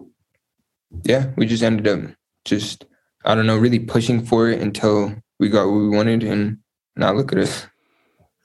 [1.04, 2.00] yeah we just ended up
[2.44, 2.84] just
[3.24, 6.58] i don't know really pushing for it until we got what we wanted and
[6.96, 7.66] now look at us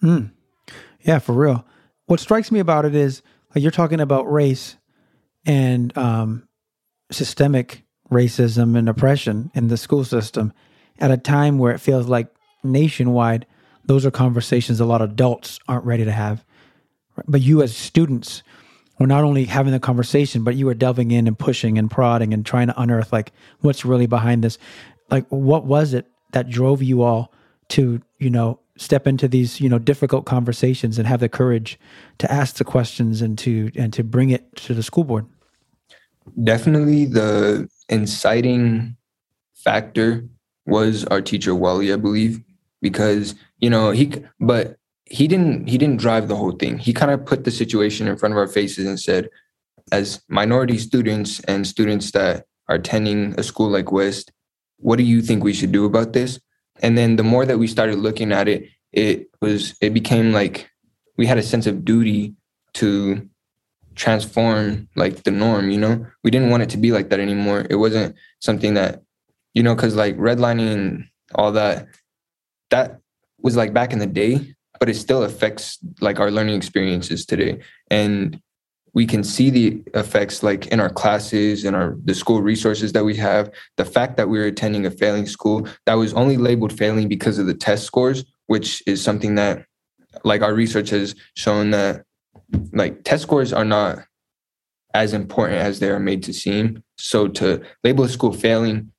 [0.03, 0.31] Mm.
[1.01, 1.65] Yeah, for real.
[2.05, 3.21] What strikes me about it is
[3.53, 4.77] like you're talking about race
[5.45, 6.47] and um,
[7.11, 10.53] systemic racism and oppression in the school system
[10.99, 12.27] at a time where it feels like
[12.63, 13.45] nationwide,
[13.85, 16.43] those are conversations a lot of adults aren't ready to have.
[17.27, 18.43] But you, as students,
[18.99, 22.33] were not only having the conversation, but you were delving in and pushing and prodding
[22.33, 23.31] and trying to unearth like
[23.61, 24.57] what's really behind this.
[25.09, 27.31] Like, what was it that drove you all
[27.69, 31.79] to, you know, step into these you know difficult conversations and have the courage
[32.19, 35.25] to ask the questions and to and to bring it to the school board
[36.43, 38.95] definitely the inciting
[39.55, 40.27] factor
[40.65, 42.41] was our teacher Wally, I believe,
[42.81, 44.77] because you know he but
[45.09, 46.77] he didn't he didn't drive the whole thing.
[46.77, 49.29] He kind of put the situation in front of our faces and said,
[49.91, 54.31] as minority students and students that are attending a school like West,
[54.77, 56.39] what do you think we should do about this?
[56.81, 60.69] And then the more that we started looking at it, it was it became like
[61.17, 62.35] we had a sense of duty
[62.73, 63.27] to
[63.95, 66.05] transform like the norm, you know?
[66.23, 67.65] We didn't want it to be like that anymore.
[67.69, 69.01] It wasn't something that,
[69.53, 71.87] you know, because like redlining and all that,
[72.69, 72.99] that
[73.41, 77.59] was like back in the day, but it still affects like our learning experiences today.
[77.89, 78.41] And
[78.97, 83.05] we can see the effects like in our classes and our the school resources that
[83.05, 86.75] we have the fact that we are attending a failing school that was only labeled
[86.75, 89.65] failing because of the test scores which is something that
[90.23, 92.03] like our research has shown that
[92.73, 93.99] like test scores are not
[94.95, 98.91] as important as they are made to seem so to label a school failing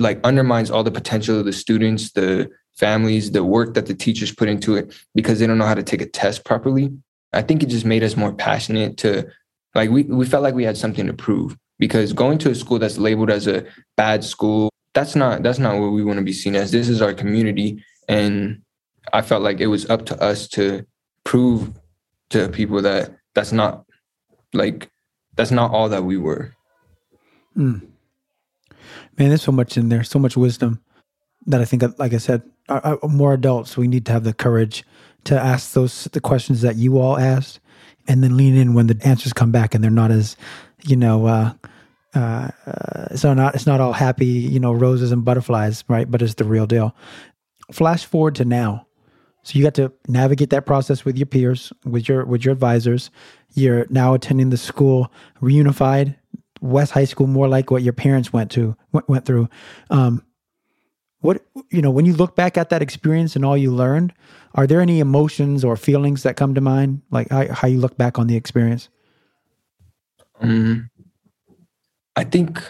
[0.00, 4.34] like undermines all the potential of the students the families the work that the teachers
[4.34, 6.90] put into it because they don't know how to take a test properly
[7.36, 9.28] I think it just made us more passionate to
[9.74, 12.78] like we, we felt like we had something to prove because going to a school
[12.78, 13.66] that's labeled as a
[13.96, 16.70] bad school, that's not that's not what we want to be seen as.
[16.70, 17.84] This is our community.
[18.08, 18.62] And
[19.12, 20.86] I felt like it was up to us to
[21.24, 21.72] prove
[22.30, 23.84] to people that that's not
[24.54, 24.90] like
[25.34, 26.54] that's not all that we were.
[27.56, 27.86] Mm.
[29.18, 30.80] Man, there's so much in there, so much wisdom
[31.46, 32.42] that I think, like I said,
[33.02, 34.84] more adults, we need to have the courage
[35.24, 37.60] to ask those the questions that you all asked,
[38.08, 40.36] and then lean in when the answers come back and they're not as,
[40.84, 41.52] you know, uh,
[42.14, 46.10] uh, uh, so not it's not all happy, you know, roses and butterflies, right?
[46.10, 46.94] But it's the real deal.
[47.72, 48.86] Flash forward to now.
[49.42, 53.10] So you got to navigate that process with your peers, with your with your advisors.
[53.54, 56.16] You're now attending the school reunified
[56.60, 59.48] West High School, more like what your parents went to went, went through.
[59.90, 60.22] Um,
[61.20, 64.12] what you know when you look back at that experience and all you learned
[64.54, 67.02] are there any emotions or feelings that come to mind?
[67.10, 68.88] Like how, how you look back on the experience?
[70.40, 70.90] Um,
[72.16, 72.62] i think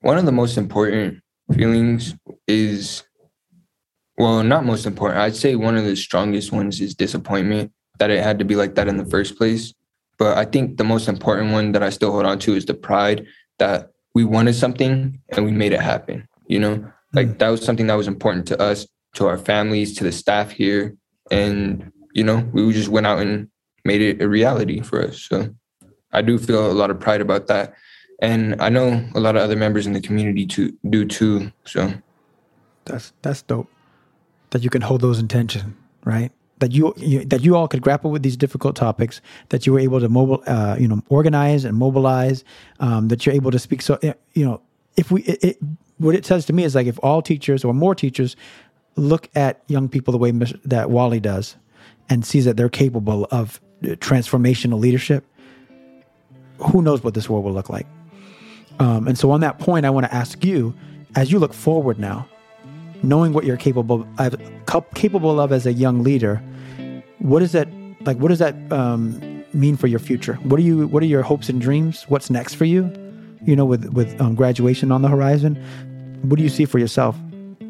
[0.00, 1.20] one of the most important
[1.52, 2.14] feelings
[2.46, 3.02] is
[4.18, 8.22] well not most important i'd say one of the strongest ones is disappointment that it
[8.22, 9.74] had to be like that in the first place.
[10.18, 12.74] But i think the most important one that i still hold on to is the
[12.74, 13.26] pride
[13.58, 17.38] that we wanted something and we made it happen you know like mm.
[17.38, 20.96] that was something that was important to us, to our families, to the staff here.
[21.30, 23.48] And, you know, we just went out and
[23.84, 25.20] made it a reality for us.
[25.22, 25.54] So
[26.12, 27.74] I do feel a lot of pride about that.
[28.20, 31.52] And I know a lot of other members in the community to do too.
[31.64, 31.92] So
[32.84, 33.70] that's that's dope.
[34.50, 36.32] That you can hold those intentions, right?
[36.58, 39.20] That you, you, that you all could grapple with these difficult topics.
[39.50, 42.42] That you were able to mobile, uh, you know, organize and mobilize.
[42.80, 43.82] Um, that you're able to speak.
[43.82, 44.62] So you know,
[44.96, 45.58] if we it, it,
[45.98, 48.36] what it says to me is like if all teachers or more teachers
[48.96, 51.56] look at young people the way that Wally does
[52.08, 55.24] and sees that they're capable of uh, transformational leadership,
[56.58, 57.86] who knows what this world will look like?
[58.80, 60.74] Um, and so, on that point, I want to ask you,
[61.16, 62.28] as you look forward now,
[63.02, 64.36] knowing what you're capable of,
[64.94, 66.42] capable of as a young leader,
[67.18, 67.68] what is that
[68.02, 68.18] like?
[68.18, 70.34] What does that um, mean for your future?
[70.34, 70.86] What are you?
[70.86, 72.04] What are your hopes and dreams?
[72.08, 72.92] What's next for you?
[73.44, 75.62] You know, with with um, graduation on the horizon,
[76.22, 77.16] what do you see for yourself?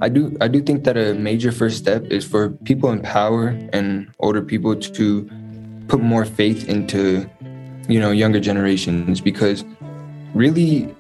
[0.01, 3.49] I do I do think that a major first step is for people in power
[3.73, 5.29] and older people to
[5.89, 7.29] put more faith into
[7.89, 9.65] you know younger generations because
[10.35, 10.95] really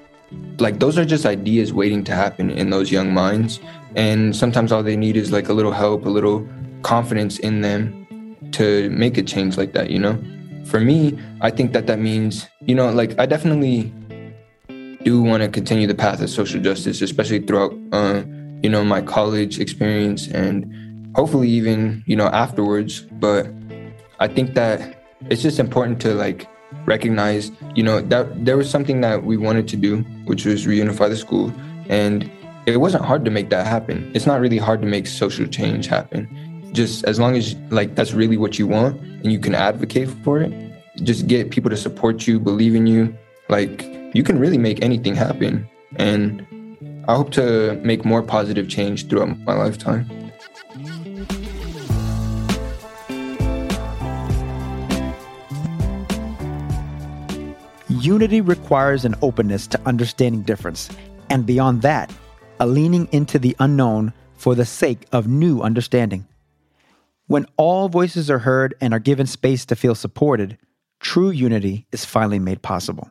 [0.59, 3.61] like those are just ideas waiting to happen in those young minds
[3.94, 6.46] and sometimes all they need is like a little help a little
[6.82, 8.07] confidence in them
[8.51, 10.18] to make a change like that you know
[10.64, 13.92] for me i think that that means you know like i definitely
[15.09, 18.23] do want to continue the path of social justice, especially throughout, uh,
[18.63, 20.55] you know, my college experience and
[21.17, 23.01] hopefully even, you know, afterwards.
[23.25, 23.47] But
[24.21, 26.47] I think that it's just important to like
[26.85, 29.93] recognize, you know, that there was something that we wanted to do,
[30.29, 31.55] which was reunify the school.
[31.89, 32.31] And
[32.67, 34.11] it wasn't hard to make that happen.
[34.15, 36.29] It's not really hard to make social change happen.
[36.73, 40.43] Just as long as like that's really what you want and you can advocate for
[40.43, 40.53] it,
[41.03, 43.17] just get people to support you, believe in you,
[43.49, 45.69] like you can really make anything happen.
[45.97, 46.45] And
[47.09, 50.09] I hope to make more positive change throughout my lifetime.
[57.89, 60.89] Unity requires an openness to understanding difference,
[61.29, 62.13] and beyond that,
[62.61, 66.27] a leaning into the unknown for the sake of new understanding.
[67.27, 70.57] When all voices are heard and are given space to feel supported,
[71.01, 73.11] true unity is finally made possible.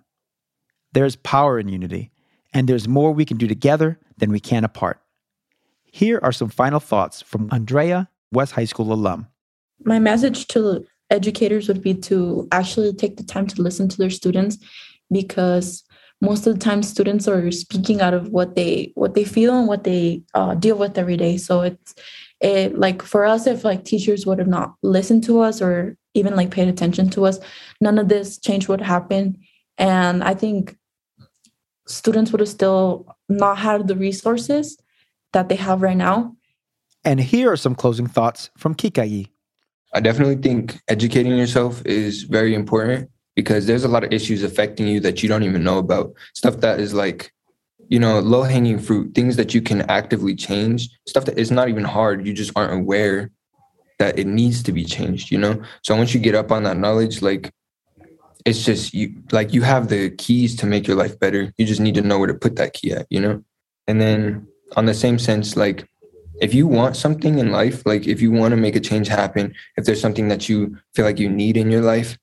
[0.98, 2.10] There's power in unity,
[2.56, 5.00] and there's more we can do together than we can apart.
[5.86, 9.28] Here are some final thoughts from Andrea, West High School alum.
[9.86, 14.10] My message to educators would be to actually take the time to listen to their
[14.10, 14.58] students
[15.12, 15.84] because
[16.20, 19.68] most of the time students are speaking out of what they what they feel and
[19.68, 21.93] what they uh, deal with every day so it's
[22.41, 26.36] it like for us if like teachers would have not listened to us or even
[26.36, 27.38] like paid attention to us
[27.82, 29.38] none of this change would happen
[29.78, 30.76] and i think
[31.88, 34.77] students would have still not had the resources
[35.33, 36.35] that they have right now
[37.03, 39.29] And here are some closing thoughts from Kikai.
[39.93, 44.88] I definitely think educating yourself is very important because there's a lot of issues affecting
[44.88, 46.13] you that you don't even know about.
[46.33, 47.31] Stuff that is like,
[47.88, 51.69] you know, low hanging fruit, things that you can actively change, stuff that is not
[51.69, 52.27] even hard.
[52.27, 53.31] You just aren't aware
[53.99, 55.61] that it needs to be changed, you know?
[55.83, 57.51] So once you get up on that knowledge, like,
[58.48, 61.54] it's just you like you have the keys to make your life better.
[61.58, 63.43] You just need to know where to put that key at, you know?
[63.88, 65.86] And then on the same sense, like
[66.39, 69.54] if you want something in life, like if you want to make a change happen,
[69.76, 72.18] if there's something that you feel like you need in your life,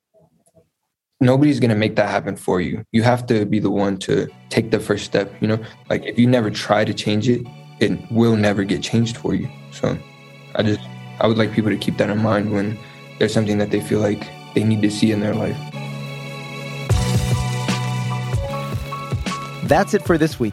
[1.21, 2.83] nobody's going to make that happen for you.
[2.91, 5.63] You have to be the one to take the first step, you know?
[5.91, 7.47] Like if you never try to change it,
[7.81, 9.51] it will never get changed for you.
[9.73, 9.99] So
[10.55, 10.81] I just
[11.21, 12.79] I would like people to keep that in mind when
[13.19, 15.59] there's something that they feel like they need to see in their life.
[19.65, 20.53] That's it for this week.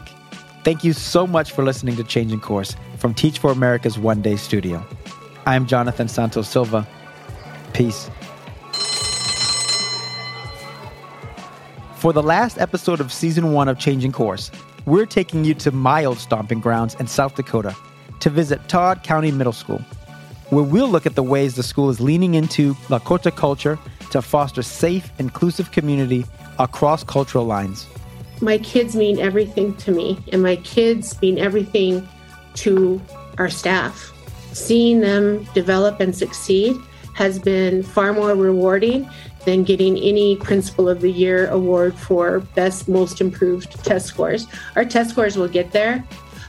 [0.64, 4.36] Thank you so much for listening to Changing Course from Teach for America's One Day
[4.36, 4.82] Studio.
[5.44, 6.88] I'm Jonathan Santos Silva.
[7.74, 8.10] Peace.
[11.96, 14.50] For the last episode of season one of Changing Course,
[14.86, 17.76] we're taking you to my old stomping grounds in South Dakota
[18.20, 19.82] to visit Todd County Middle School,
[20.48, 23.78] where we'll look at the ways the school is leaning into Lakota culture
[24.10, 26.24] to foster safe, inclusive community
[26.58, 27.86] across cultural lines.
[28.42, 32.06] My kids mean everything to me, and my kids mean everything
[32.54, 33.00] to
[33.38, 34.12] our staff.
[34.52, 36.76] Seeing them develop and succeed
[37.14, 39.08] has been far more rewarding
[39.44, 44.46] than getting any Principal of the Year award for best, most improved test scores.
[44.76, 46.04] Our test scores will get there,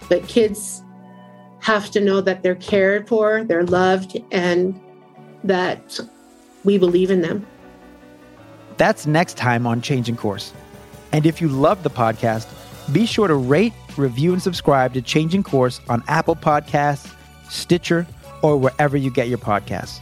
[0.09, 0.83] but kids
[1.59, 4.79] have to know that they're cared for, they're loved, and
[5.43, 5.99] that
[6.63, 7.45] we believe in them.
[8.77, 10.53] That's next time on Changing Course.
[11.13, 12.47] And if you love the podcast,
[12.91, 17.13] be sure to rate, review, and subscribe to Changing Course on Apple Podcasts,
[17.49, 18.05] Stitcher,
[18.41, 19.99] or wherever you get your podcasts.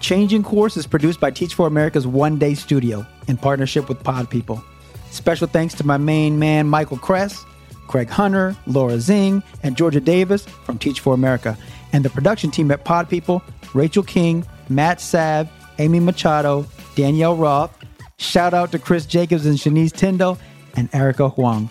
[0.00, 4.28] Changing Course is produced by Teach for America's One Day Studio in partnership with Pod
[4.28, 4.62] People.
[5.10, 7.44] Special thanks to my main man, Michael Kress,
[7.86, 11.56] Craig Hunter, Laura Zing, and Georgia Davis from Teach for America,
[11.92, 16.66] and the production team at Pod People, Rachel King, Matt Sav, Amy Machado,
[16.96, 17.83] Danielle Roth.
[18.16, 20.38] Shout out to Chris Jacobs and Shanice Tyndall
[20.76, 21.68] and Erica Huang.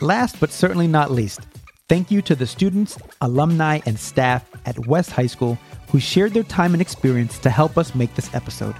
[0.00, 1.40] Last but certainly not least,
[1.88, 5.58] thank you to the students, alumni, and staff at West High School
[5.88, 8.74] who shared their time and experience to help us make this episode.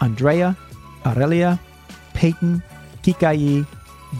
[0.00, 0.56] Andrea,
[1.04, 1.58] Aurelia,
[2.14, 2.62] Peyton,
[3.02, 3.66] Kikai,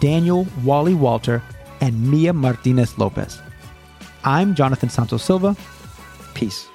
[0.00, 1.42] Daniel, Wally Walter,
[1.80, 3.40] and Mia Martinez Lopez.
[4.24, 5.56] I'm Jonathan Santos Silva.
[6.34, 6.68] Peace.